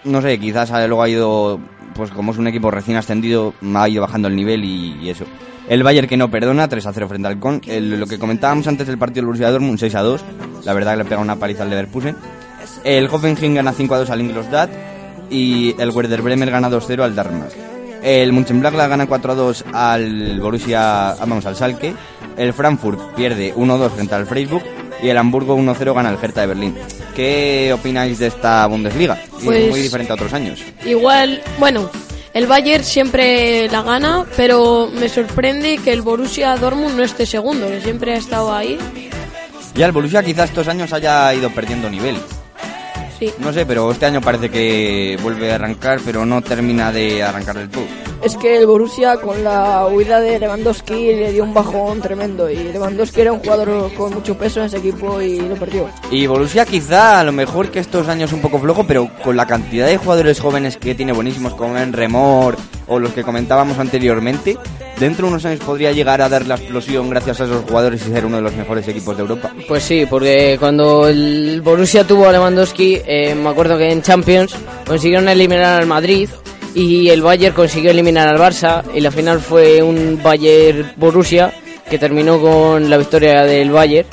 no 0.05 0.22
sé, 0.22 0.38
quizás 0.38 0.70
eh, 0.70 0.87
luego 0.87 1.03
ha 1.03 1.09
ido 1.09 1.59
pues 1.94 2.11
como 2.11 2.33
es 2.33 2.38
un 2.38 2.46
equipo 2.46 2.70
recién 2.70 2.96
ascendido, 2.96 3.55
ha 3.74 3.88
ido 3.88 4.02
bajando 4.02 4.28
el 4.28 4.37
nivel 4.37 4.64
y, 4.64 4.96
y 5.02 5.11
eso. 5.11 5.24
El 5.68 5.83
Bayern 5.83 6.09
que 6.09 6.16
no 6.16 6.31
perdona, 6.31 6.68
3 6.68 6.87
a 6.87 6.92
0 6.92 7.09
frente 7.09 7.28
al 7.28 7.38
Con. 7.38 7.61
El- 7.66 8.00
lo 8.00 8.07
que 8.07 8.18
comentábamos 8.18 8.66
antes 8.66 8.87
del 8.87 8.98
partido 8.98 9.20
del 9.22 9.26
Borussia 9.26 9.50
Dortmund, 9.50 9.78
6 9.78 9.94
a 9.94 10.02
2. 10.02 10.24
La 10.64 10.72
verdad 10.74 10.92
que 10.92 10.98
le 10.98 11.05
pega 11.05 11.20
una 11.20 11.37
paliza 11.37 11.62
al 11.62 11.70
Leverkusen. 11.70 12.16
El 12.85 13.07
Hoffenheim 13.07 13.55
gana 13.55 13.72
5 13.72 13.94
a 13.94 13.98
2 13.98 14.11
al 14.11 14.20
Ingolstadt 14.20 14.70
y 15.31 15.74
el 15.81 15.90
Werder 15.90 16.20
Bremer 16.22 16.50
gana 16.50 16.68
2-0 16.68 17.00
al 17.02 17.14
Darmstadt. 17.14 17.52
El 18.02 18.33
Mönchengladbach 18.33 18.88
gana 18.88 19.07
4-2 19.09 19.62
al 19.72 20.40
Borussia, 20.40 21.11
ah, 21.11 21.16
vamos, 21.20 21.46
al 21.46 21.55
Schalke. 21.55 21.94
El 22.37 22.52
Frankfurt 22.52 23.14
pierde 23.14 23.55
1-2 23.55 23.90
frente 23.90 24.14
al 24.16 24.26
Freiburg 24.26 24.64
y 25.02 25.08
el 25.08 25.18
Hamburgo 25.18 25.56
1-0 25.56 25.94
gana 25.94 26.08
al 26.08 26.18
Hertha 26.22 26.42
de 26.42 26.46
Berlín. 26.46 26.74
¿Qué 27.14 27.72
opináis 27.74 28.18
de 28.18 28.28
esta 28.28 28.66
Bundesliga? 28.66 29.18
Pues- 29.44 29.70
muy 29.70 29.80
diferente 29.80 30.12
a 30.12 30.14
otros 30.14 30.32
años. 30.32 30.62
Igual, 30.84 31.42
bueno, 31.58 31.90
el 32.32 32.46
Bayern 32.46 32.84
siempre 32.84 33.68
la 33.68 33.82
gana, 33.82 34.24
pero 34.36 34.90
me 34.94 35.08
sorprende 35.08 35.78
que 35.78 35.92
el 35.92 36.02
Borussia 36.02 36.56
Dortmund 36.56 36.96
no 36.96 37.02
esté 37.02 37.26
segundo, 37.26 37.68
que 37.68 37.80
siempre 37.80 38.14
ha 38.14 38.16
estado 38.16 38.54
ahí. 38.54 38.78
Ya 39.74 39.86
el 39.86 39.92
Borussia 39.92 40.22
quizás 40.22 40.50
estos 40.50 40.68
años 40.68 40.92
haya 40.92 41.34
ido 41.34 41.50
perdiendo 41.50 41.90
nivel. 41.90 42.16
Sí. 43.18 43.32
No 43.38 43.52
sé, 43.52 43.66
pero 43.66 43.90
este 43.90 44.06
año 44.06 44.20
parece 44.20 44.50
que 44.50 45.18
vuelve 45.22 45.52
a 45.52 45.56
arrancar, 45.56 46.00
pero 46.04 46.24
no 46.24 46.42
termina 46.42 46.90
de 46.92 47.22
arrancar 47.22 47.56
del 47.58 47.68
todo. 47.68 47.84
Es 48.22 48.37
que 48.37 48.56
el 48.56 48.66
Borussia 48.66 49.16
con 49.16 49.42
la 49.42 49.88
huida 49.88 50.20
de 50.20 50.38
Lewandowski 50.38 50.94
le 50.94 51.32
dio 51.32 51.42
un 51.42 51.52
bajón 51.52 52.00
tremendo 52.00 52.48
y 52.48 52.54
Lewandowski 52.54 53.20
era 53.20 53.32
un 53.32 53.40
jugador 53.40 53.92
con 53.94 54.14
mucho 54.14 54.38
peso 54.38 54.61
en 54.61 54.66
ese 54.66 54.76
equipo 54.76 55.20
y 55.20 55.40
lo 55.40 55.56
perdió. 55.56 55.88
Y 56.08 56.28
Borussia 56.28 56.64
quizá 56.64 57.18
a 57.18 57.24
lo 57.24 57.32
mejor 57.32 57.72
que 57.72 57.80
estos 57.80 58.06
años 58.06 58.32
un 58.32 58.40
poco 58.40 58.61
flojo, 58.61 58.85
pero 58.85 59.11
con 59.24 59.37
la 59.37 59.46
cantidad 59.46 59.88
de 59.88 59.96
jugadores 59.96 60.38
jóvenes 60.38 60.76
que 60.76 60.94
tiene 60.94 61.12
buenísimos 61.12 61.54
como 61.54 61.76
en 61.76 61.92
Remor 61.92 62.56
o 62.87 63.00
los 63.00 63.12
que 63.12 63.24
comentábamos 63.24 63.78
anteriormente, 63.78 64.56
dentro 65.00 65.26
de 65.26 65.32
unos 65.32 65.44
años 65.44 65.58
podría 65.61 65.90
llegar 65.90 66.22
a 66.22 66.28
dar 66.28 66.46
la 66.46 66.54
explosión 66.54 67.11
gracias 67.11 67.40
a 67.40 67.44
esos 67.46 67.64
jugadores 67.64 68.06
y 68.06 68.12
ser 68.12 68.24
uno 68.24 68.37
de 68.37 68.42
los 68.42 68.54
mejores 68.54 68.87
equipos 68.87 69.16
de 69.16 69.22
Europa. 69.22 69.52
Pues 69.66 69.82
sí, 69.82 70.06
porque 70.08 70.56
cuando 70.61 71.08
el 71.08 71.61
Borussia 71.61 72.06
tuvo 72.06 72.28
a 72.28 72.32
Lewandowski, 72.32 73.00
eh, 73.04 73.35
me 73.35 73.48
acuerdo 73.48 73.76
que 73.76 73.90
en 73.90 74.00
Champions 74.00 74.54
consiguieron 74.87 75.28
eliminar 75.28 75.80
al 75.80 75.88
Madrid 75.88 76.28
y 76.74 77.08
el 77.11 77.22
Bayern 77.22 77.54
consiguió 77.54 77.90
eliminar 77.90 78.28
al 78.28 78.38
Barça 78.38 78.82
y 78.94 79.00
la 79.00 79.11
final 79.11 79.40
fue 79.40 79.82
un 79.82 80.20
Bayern-Borussia 80.22 81.52
que 81.88 81.98
terminó 81.98 82.40
con 82.40 82.88
la 82.88 82.96
victoria 82.96 83.42
del 83.42 83.70
Bayern. 83.70 84.08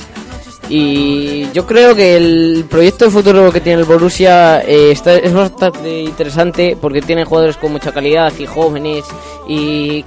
Y 0.68 1.50
yo 1.50 1.66
creo 1.66 1.96
que 1.96 2.16
el 2.16 2.64
proyecto 2.70 3.06
de 3.06 3.10
futuro 3.10 3.50
que 3.50 3.60
tiene 3.60 3.80
el 3.80 3.86
Borussia 3.86 4.60
eh, 4.60 4.92
está, 4.92 5.16
es 5.16 5.32
bastante 5.32 6.02
interesante 6.02 6.76
porque 6.80 7.02
tiene 7.02 7.24
jugadores 7.24 7.56
con 7.56 7.72
mucha 7.72 7.92
calidad 7.92 8.32
y 8.38 8.46
jóvenes 8.46 9.04
y 9.48 10.04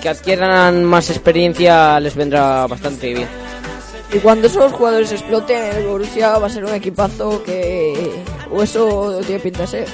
que 0.00 0.08
adquieran 0.08 0.84
más 0.84 1.10
experiencia 1.10 1.98
les 1.98 2.14
vendrá 2.14 2.66
bastante 2.68 3.12
bien. 3.12 3.28
Y 4.12 4.18
cuando 4.18 4.46
esos 4.46 4.72
jugadores 4.72 5.10
exploten, 5.10 5.76
el 5.76 5.86
Borussia 5.86 6.38
va 6.38 6.46
a 6.46 6.50
ser 6.50 6.64
un 6.64 6.74
equipazo 6.74 7.42
que... 7.42 8.12
o 8.52 8.62
eso 8.62 9.18
tiene 9.26 9.40
pinta 9.40 9.62
de 9.62 9.66
ser. 9.66 9.88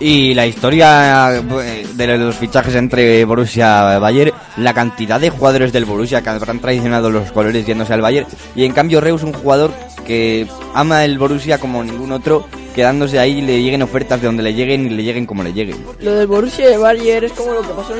Y 0.00 0.32
la 0.32 0.46
historia 0.46 1.36
eh, 1.36 1.86
de 1.92 2.18
los 2.18 2.34
fichajes 2.36 2.74
entre 2.74 3.22
Borussia 3.26 3.96
y 3.96 4.00
Bayern, 4.00 4.32
la 4.56 4.72
cantidad 4.72 5.20
de 5.20 5.28
jugadores 5.28 5.74
del 5.74 5.84
Borussia 5.84 6.22
que 6.22 6.30
habrán 6.30 6.58
traicionado 6.58 7.10
los 7.10 7.30
colores 7.32 7.66
yéndose 7.66 7.92
al 7.92 8.00
Bayern. 8.00 8.26
Y 8.56 8.64
en 8.64 8.72
cambio 8.72 9.02
Reus, 9.02 9.22
un 9.22 9.34
jugador 9.34 9.72
que 10.06 10.46
ama 10.74 11.04
el 11.04 11.18
Borussia 11.18 11.58
como 11.58 11.84
ningún 11.84 12.12
otro 12.12 12.46
quedándose 12.74 13.18
ahí 13.18 13.38
y 13.38 13.42
le 13.42 13.62
lleguen 13.62 13.82
ofertas 13.82 14.20
de 14.20 14.26
donde 14.26 14.42
le 14.42 14.54
lleguen 14.54 14.86
y 14.86 14.88
le 14.88 15.02
lleguen 15.02 15.26
como 15.26 15.42
le 15.42 15.52
lleguen. 15.52 15.84
Lo 16.00 16.14
del 16.14 16.26
Borussia 16.26 16.68
de 16.68 16.78
Bayern 16.78 17.26
es 17.26 17.32
como 17.32 17.52
lo 17.52 17.60
que 17.60 17.68
pasó 17.68 17.94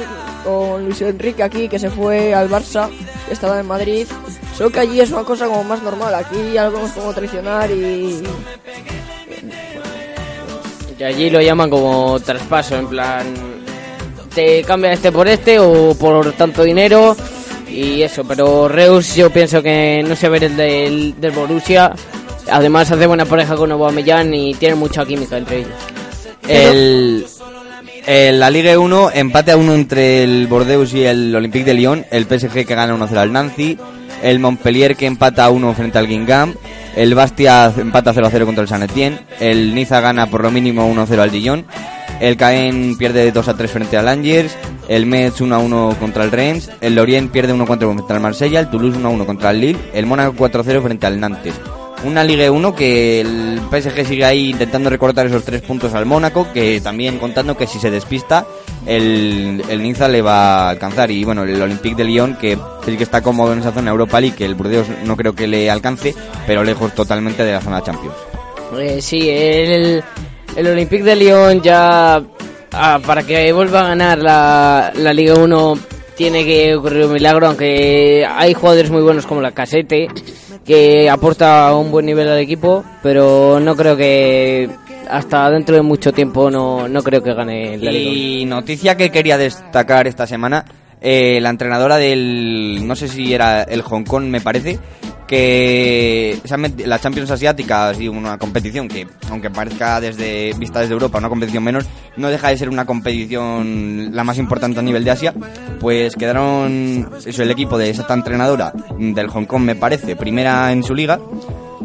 con 0.44 0.84
Luis 0.84 1.02
Enrique 1.02 1.42
aquí, 1.42 1.68
que 1.68 1.78
se 1.78 1.90
fue 1.90 2.32
al 2.32 2.48
Barça, 2.48 2.88
estaba 3.30 3.60
en 3.60 3.66
Madrid. 3.66 4.06
Solo 4.56 4.70
que 4.70 4.80
allí 4.80 5.00
es 5.00 5.10
una 5.10 5.24
cosa 5.24 5.46
como 5.46 5.64
más 5.64 5.82
normal. 5.82 6.14
Aquí 6.14 6.36
lo 6.54 6.70
vemos 6.70 6.92
como 6.92 7.12
traicionar 7.12 7.70
y... 7.70 8.22
Allí 11.06 11.30
lo 11.30 11.40
llaman 11.40 11.70
como 11.70 12.18
traspaso, 12.20 12.76
en 12.76 12.86
plan, 12.88 13.26
te 14.34 14.62
cambia 14.64 14.92
este 14.92 15.10
por 15.10 15.26
este 15.28 15.58
o 15.58 15.94
por 15.94 16.32
tanto 16.32 16.62
dinero 16.62 17.16
y 17.70 18.02
eso, 18.02 18.24
pero 18.24 18.68
Reus 18.68 19.14
yo 19.14 19.30
pienso 19.30 19.62
que 19.62 20.04
no 20.06 20.14
se 20.16 20.28
ve 20.28 20.38
el 20.44 20.56
del, 20.56 21.20
del 21.20 21.30
Borussia, 21.30 21.92
además 22.50 22.90
hace 22.90 23.06
buena 23.06 23.24
pareja 23.24 23.56
con 23.56 23.72
Aubameyang 23.72 24.34
y 24.34 24.54
tiene 24.54 24.74
mucha 24.74 25.04
química 25.06 25.38
entre 25.38 25.58
ellos. 25.60 25.72
El, 26.48 27.26
el- 28.06 28.40
la 28.40 28.50
Liga 28.50 28.78
1, 28.78 29.10
empate 29.14 29.52
a 29.52 29.56
uno 29.56 29.72
entre 29.74 30.24
el 30.24 30.46
Bordeaux 30.48 30.92
y 30.92 31.04
el 31.04 31.34
Olympique 31.34 31.64
de 31.64 31.74
Lyon, 31.74 32.04
el 32.10 32.24
PSG 32.26 32.66
que 32.66 32.74
gana 32.74 32.94
1-0 32.94 33.16
al 33.16 33.32
Nancy, 33.32 33.78
el 34.22 34.38
Montpellier 34.38 34.96
que 34.96 35.06
empata 35.06 35.44
a 35.44 35.50
1 35.50 35.74
frente 35.74 35.96
al 35.98 36.08
Guingamp, 36.08 36.56
el 36.96 37.14
Bastia 37.14 37.72
empata 37.76 38.14
0-0 38.14 38.44
contra 38.44 38.62
el 38.62 38.68
San 38.68 38.82
Etienne, 38.82 39.20
el 39.40 39.74
Niza 39.74 40.00
gana 40.00 40.26
por 40.26 40.42
lo 40.42 40.50
mínimo 40.50 40.92
1-0 40.92 41.18
al 41.18 41.30
Dijon, 41.30 41.64
el 42.20 42.36
Caen 42.36 42.96
pierde 42.98 43.32
2-3 43.32 43.68
frente 43.68 43.96
al 43.96 44.08
Angers, 44.08 44.56
el 44.88 45.06
Metz 45.06 45.40
1-1 45.40 45.96
contra 45.96 46.24
el 46.24 46.30
Reims, 46.30 46.70
el 46.80 46.94
Lorient 46.94 47.30
pierde 47.30 47.54
1-4 47.54 47.94
contra 47.94 48.16
el 48.16 48.22
Marsella, 48.22 48.60
el 48.60 48.70
Toulouse 48.70 48.98
1-1 48.98 49.24
contra 49.24 49.50
el 49.50 49.60
Lille, 49.60 49.78
el 49.94 50.06
Mónaco 50.06 50.34
4-0 50.34 50.82
frente 50.82 51.06
al 51.06 51.20
Nantes. 51.20 51.54
Una 52.02 52.24
Liga 52.24 52.50
1 52.50 52.74
que 52.74 53.20
el 53.20 53.60
PSG 53.70 54.06
sigue 54.06 54.24
ahí 54.24 54.50
intentando 54.50 54.88
recortar 54.88 55.26
esos 55.26 55.44
tres 55.44 55.60
puntos 55.60 55.92
al 55.94 56.06
Mónaco, 56.06 56.50
que 56.52 56.80
también 56.80 57.18
contando 57.18 57.56
que 57.56 57.66
si 57.66 57.78
se 57.78 57.90
despista, 57.90 58.46
el, 58.86 59.62
el 59.68 59.82
Niza 59.82 60.08
le 60.08 60.22
va 60.22 60.66
a 60.66 60.70
alcanzar. 60.70 61.10
Y 61.10 61.24
bueno, 61.24 61.44
el 61.44 61.60
Olympique 61.60 61.96
de 61.96 62.04
Lyon, 62.04 62.36
que 62.36 62.56
sí 62.84 62.96
que 62.96 63.02
está 63.02 63.20
cómodo 63.20 63.52
en 63.52 63.58
esa 63.58 63.72
zona 63.72 63.90
Europa 63.90 64.20
League, 64.20 64.36
que 64.36 64.46
el 64.46 64.54
Burdeos 64.54 64.86
no 65.04 65.16
creo 65.16 65.34
que 65.34 65.46
le 65.46 65.70
alcance, 65.70 66.14
pero 66.46 66.64
lejos 66.64 66.94
totalmente 66.94 67.44
de 67.44 67.52
la 67.52 67.60
zona 67.60 67.82
Champions. 67.82 68.16
Eh, 68.78 69.02
sí, 69.02 69.28
el, 69.28 70.02
el 70.56 70.66
Olympique 70.66 71.02
de 71.02 71.16
Lyon 71.16 71.60
ya 71.60 72.22
ah, 72.72 73.00
para 73.06 73.22
que 73.24 73.52
vuelva 73.52 73.80
a 73.80 73.88
ganar 73.88 74.18
la, 74.18 74.92
la 74.94 75.12
Liga 75.12 75.34
1 75.34 75.89
tiene 76.20 76.44
que 76.44 76.74
ocurrir 76.74 77.06
un 77.06 77.14
milagro, 77.14 77.46
aunque 77.46 78.26
hay 78.28 78.52
jugadores 78.52 78.90
muy 78.90 79.00
buenos 79.00 79.24
como 79.24 79.40
la 79.40 79.52
Casete 79.52 80.08
que 80.66 81.08
aporta 81.08 81.74
un 81.74 81.90
buen 81.90 82.04
nivel 82.04 82.28
al 82.28 82.38
equipo, 82.38 82.84
pero 83.02 83.58
no 83.58 83.74
creo 83.74 83.96
que 83.96 84.68
hasta 85.08 85.48
dentro 85.48 85.76
de 85.76 85.80
mucho 85.80 86.12
tiempo 86.12 86.50
no, 86.50 86.86
no 86.88 87.02
creo 87.02 87.22
que 87.22 87.32
gane 87.32 87.78
la 87.78 87.90
Liga 87.90 88.10
1. 88.10 88.18
Y 88.18 88.44
noticia 88.44 88.98
que 88.98 89.10
quería 89.10 89.38
destacar 89.38 90.06
esta 90.06 90.26
semana, 90.26 90.66
eh, 91.00 91.40
la 91.40 91.48
entrenadora 91.48 91.96
del, 91.96 92.86
no 92.86 92.96
sé 92.96 93.08
si 93.08 93.32
era 93.32 93.62
el 93.62 93.80
Hong 93.80 94.04
Kong 94.04 94.24
me 94.24 94.42
parece, 94.42 94.78
que 95.30 96.40
la 96.84 96.98
Champions 96.98 97.30
Asiática 97.30 97.88
ha 97.88 97.94
sido 97.94 98.10
una 98.10 98.36
competición 98.36 98.88
que, 98.88 99.06
aunque 99.28 99.48
parezca 99.48 100.00
desde 100.00 100.52
vista 100.54 100.80
desde 100.80 100.94
Europa 100.94 101.18
una 101.18 101.28
competición 101.28 101.62
menor, 101.62 101.84
no 102.16 102.30
deja 102.30 102.48
de 102.48 102.58
ser 102.58 102.68
una 102.68 102.84
competición 102.84 104.10
la 104.12 104.24
más 104.24 104.38
importante 104.38 104.80
a 104.80 104.82
nivel 104.82 105.04
de 105.04 105.12
Asia, 105.12 105.32
pues 105.78 106.16
quedaron 106.16 107.08
eso, 107.24 107.44
el 107.44 107.50
equipo 107.52 107.78
de 107.78 107.90
esta 107.90 108.12
entrenadora 108.12 108.72
del 108.98 109.28
Hong 109.28 109.44
Kong 109.44 109.62
me 109.62 109.76
parece, 109.76 110.16
primera 110.16 110.72
en 110.72 110.82
su 110.82 110.96
liga, 110.96 111.20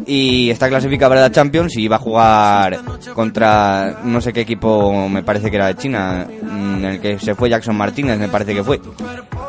y 0.04 0.50
está 0.50 0.68
clasificada 0.68 1.10
para 1.10 1.20
la 1.22 1.30
Champions 1.30 1.76
y 1.76 1.88
va 1.88 1.96
a 1.96 2.00
jugar 2.00 2.80
contra 3.14 4.00
no 4.04 4.20
sé 4.20 4.32
qué 4.32 4.42
equipo 4.42 5.08
me 5.08 5.22
parece 5.22 5.50
que 5.50 5.56
era 5.56 5.68
de 5.68 5.76
China 5.76 6.26
en 6.28 6.84
el 6.84 7.00
que 7.00 7.18
se 7.18 7.34
fue 7.34 7.48
Jackson 7.48 7.76
Martínez 7.76 8.18
me 8.18 8.28
parece 8.28 8.54
que 8.54 8.62
fue. 8.62 8.80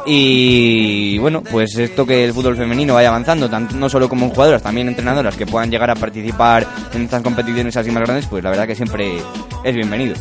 Y 0.06 1.18
bueno 1.18 1.44
pues 1.44 1.78
esto 1.78 2.06
que 2.06 2.24
el 2.24 2.34
fútbol 2.34 2.56
femenino 2.56 2.94
vaya 2.94 3.10
avanzando 3.10 3.50
no 3.76 3.90
solo 3.90 4.08
como 4.08 4.30
jugadoras 4.30 4.64
también 4.64 4.88
entrenadoras 4.88 5.36
que 5.36 5.46
puedan 5.46 5.70
llegar 5.70 5.90
a 5.90 5.96
participar 5.96 6.66
en 6.94 7.04
estas 7.04 7.22
competiciones 7.22 7.76
así 7.76 7.92
más 7.92 8.04
grandes 8.04 8.28
pues 8.28 8.44
la 8.44 8.50
verdad 8.50 8.68
que 8.68 8.76
siempre 8.76 9.18
es 9.64 9.76
bienvenido. 9.76 10.16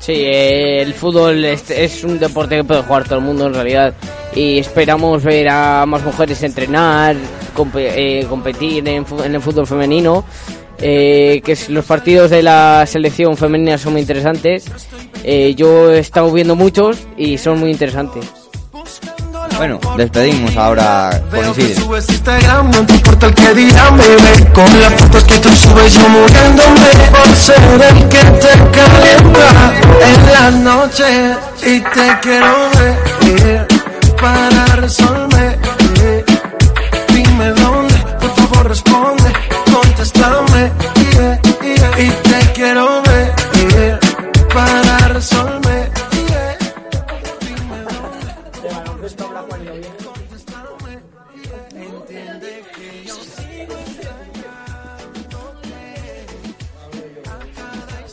Sí, 0.00 0.12
eh, 0.12 0.80
el 0.80 0.94
fútbol 0.94 1.44
es 1.44 2.04
un 2.04 2.18
deporte 2.18 2.56
que 2.56 2.64
puede 2.64 2.82
jugar 2.82 3.04
todo 3.04 3.18
el 3.18 3.24
mundo 3.24 3.46
en 3.46 3.54
realidad. 3.54 3.94
Y 4.34 4.58
esperamos 4.58 5.22
ver 5.22 5.48
a 5.50 5.84
más 5.86 6.02
mujeres 6.02 6.42
entrenar, 6.42 7.16
eh, 7.74 8.26
competir 8.28 8.86
en, 8.88 9.04
en 9.24 9.34
el 9.34 9.40
fútbol 9.40 9.66
femenino, 9.66 10.24
eh, 10.82 11.42
que 11.44 11.56
los 11.68 11.84
partidos 11.84 12.30
de 12.30 12.42
la 12.42 12.86
selección 12.86 13.36
femenina 13.36 13.76
son 13.76 13.92
muy 13.92 14.00
interesantes. 14.00 14.64
Eh, 15.24 15.54
yo 15.54 15.92
he 15.92 15.98
estado 15.98 16.32
viendo 16.32 16.56
muchos 16.56 16.98
y 17.16 17.36
son 17.36 17.60
muy 17.60 17.70
interesantes. 17.70 18.24
bueno 19.58 19.78
despedimos 19.98 20.56
ahora 20.56 21.22
con 21.30 21.54
subes 21.54 22.08
Instagram, 22.08 22.70
no 22.70 22.86
te 22.86 22.94
importa 22.94 23.26
el 23.26 23.34
que 23.34 23.54
dirán, 23.54 23.96
bebé 23.98 24.52
Con 24.54 24.80
las 24.80 24.94
fotos 24.94 25.24
que 25.24 25.38
tú 25.38 25.48
subes 25.50 25.94
yo 25.94 26.08
muriéndome 26.08 26.90
Por 27.10 27.36
ser 27.36 27.56
el 27.90 28.08
que 28.08 28.24
te 28.40 28.78
calienta 28.78 29.72
en 30.08 30.32
la 30.32 30.50
noche 30.50 31.34
Y 31.62 31.80
te 31.80 32.18
quiero 32.22 32.70
ver 32.78 33.66
para 34.20 34.76
resolver 34.76 35.29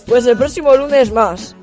Pues 0.07 0.25
el 0.25 0.37
próximo 0.37 0.75
lunes 0.75 1.11
más. 1.11 1.55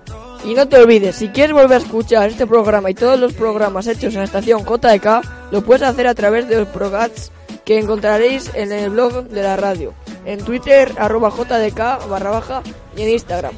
Y 0.45 0.53
no 0.53 0.69
te 0.69 0.77
olvides, 0.77 1.17
si 1.17 1.29
quieres 1.29 1.55
volver 1.55 1.79
a 1.79 1.83
escuchar 1.83 2.29
este 2.29 2.47
programa 2.47 2.91
y 2.91 2.95
todos 2.95 3.19
los 3.19 3.33
programas 3.33 3.87
hechos 3.87 4.13
en 4.13 4.19
la 4.19 4.25
estación 4.25 4.61
JK, 4.65 5.51
lo 5.51 5.65
puedes 5.65 5.83
hacer 5.83 6.07
a 6.07 6.15
través 6.15 6.47
de 6.49 6.59
los 6.59 6.69
prograts 6.69 7.33
que 7.65 7.79
encontraréis 7.79 8.51
en 8.55 8.71
el 8.71 8.91
blog 8.91 9.29
de 9.29 9.43
la 9.43 9.57
radio, 9.57 9.95
en 10.27 10.45
Twitter, 10.45 10.93
arroba 10.99 11.31
JDK 11.31 12.09
barra 12.09 12.31
baja 12.31 12.63
y 12.95 13.03
en 13.03 13.11
Instagram. 13.11 13.55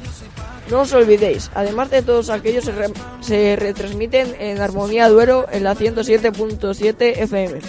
No 0.69 0.81
os 0.81 0.91
olvidéis, 0.93 1.49
además 1.55 1.89
de 1.89 2.01
todos 2.01 2.29
aquellos 2.29 2.65
se, 2.65 2.71
re- 2.73 2.91
se 3.21 3.55
retransmiten 3.55 4.35
en 4.39 4.59
Armonía 4.61 5.07
Duero 5.07 5.45
en 5.51 5.63
la 5.63 5.75
107.7 5.75 6.95
FM. 7.19 7.59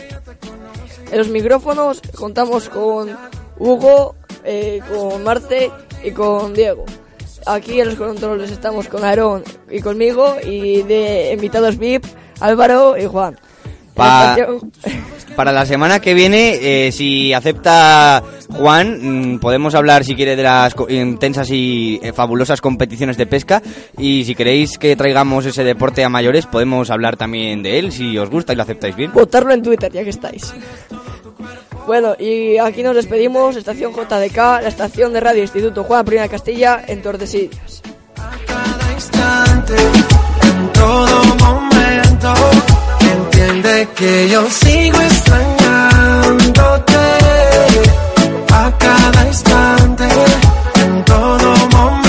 En 1.12 1.18
los 1.18 1.28
micrófonos 1.28 2.00
contamos 2.16 2.68
con 2.68 3.16
Hugo, 3.58 4.14
eh, 4.44 4.80
con 4.92 5.22
Marce 5.22 5.70
y 6.02 6.11
con 6.11 6.54
Diego. 6.54 6.84
Aquí 7.46 7.80
en 7.80 7.87
los 7.88 7.94
controles 7.94 8.50
estamos 8.50 8.88
con 8.88 9.04
Aarón 9.04 9.44
y 9.70 9.80
conmigo 9.80 10.37
y 10.44 10.82
de 10.82 11.32
invitados 11.32 11.78
VIP 11.78 12.04
Álvaro 12.40 12.96
y 12.98 13.06
Juan. 13.06 13.38
Pa- 13.94 14.34
Para 15.37 15.52
la 15.52 15.64
semana 15.66 16.00
que 16.00 16.14
viene, 16.14 16.87
eh, 16.88 16.90
si 16.92 17.32
acepta 17.32 18.24
Juan, 18.50 19.34
mm, 19.34 19.38
podemos 19.40 19.74
hablar 19.74 20.04
si 20.04 20.14
quiere 20.14 20.34
de 20.34 20.42
las 20.42 20.74
intensas 20.88 21.50
y 21.50 22.00
eh, 22.02 22.12
fabulosas 22.12 22.61
competiciones 22.61 23.16
de 23.16 23.26
pesca 23.26 23.62
y 23.96 24.24
si 24.24 24.34
queréis 24.34 24.78
que 24.78 24.96
traigamos 24.96 25.44
ese 25.46 25.64
deporte 25.64 26.02
a 26.04 26.08
mayores 26.08 26.46
podemos 26.46 26.90
hablar 26.90 27.16
también 27.16 27.62
de 27.62 27.78
él 27.78 27.92
si 27.92 28.16
os 28.16 28.30
gusta 28.30 28.52
y 28.52 28.56
lo 28.56 28.62
aceptáis 28.62 28.96
bien. 28.96 29.12
Votarlo 29.12 29.52
en 29.52 29.62
Twitter 29.62 29.92
ya 29.92 30.02
que 30.02 30.11
estáis. 30.11 30.54
Bueno, 31.87 32.14
y 32.18 32.58
aquí 32.58 32.82
nos 32.82 32.96
despedimos, 32.96 33.56
estación 33.56 33.92
JDK, 33.92 34.37
la 34.37 34.68
estación 34.68 35.12
de 35.12 35.20
radio 35.20 35.42
Instituto 35.42 35.84
Juan 35.84 36.04
Primera 36.04 36.28
Castilla 36.28 36.82
en 36.87 37.00
Tordesillas. 37.00 37.82
A 38.16 38.30
cada 38.46 38.92
instante, 38.92 39.74
en 40.42 40.72
todo 40.72 41.24
momento, 41.37 42.34
entiende 43.00 43.88
que 43.96 44.28
yo 44.28 44.46
sigo 44.50 45.00
extrañándote 45.00 46.98
a 48.52 48.72
cada 48.78 49.26
instante, 49.26 50.08
en 50.82 51.04
todo 51.04 51.54
momento. 51.72 52.07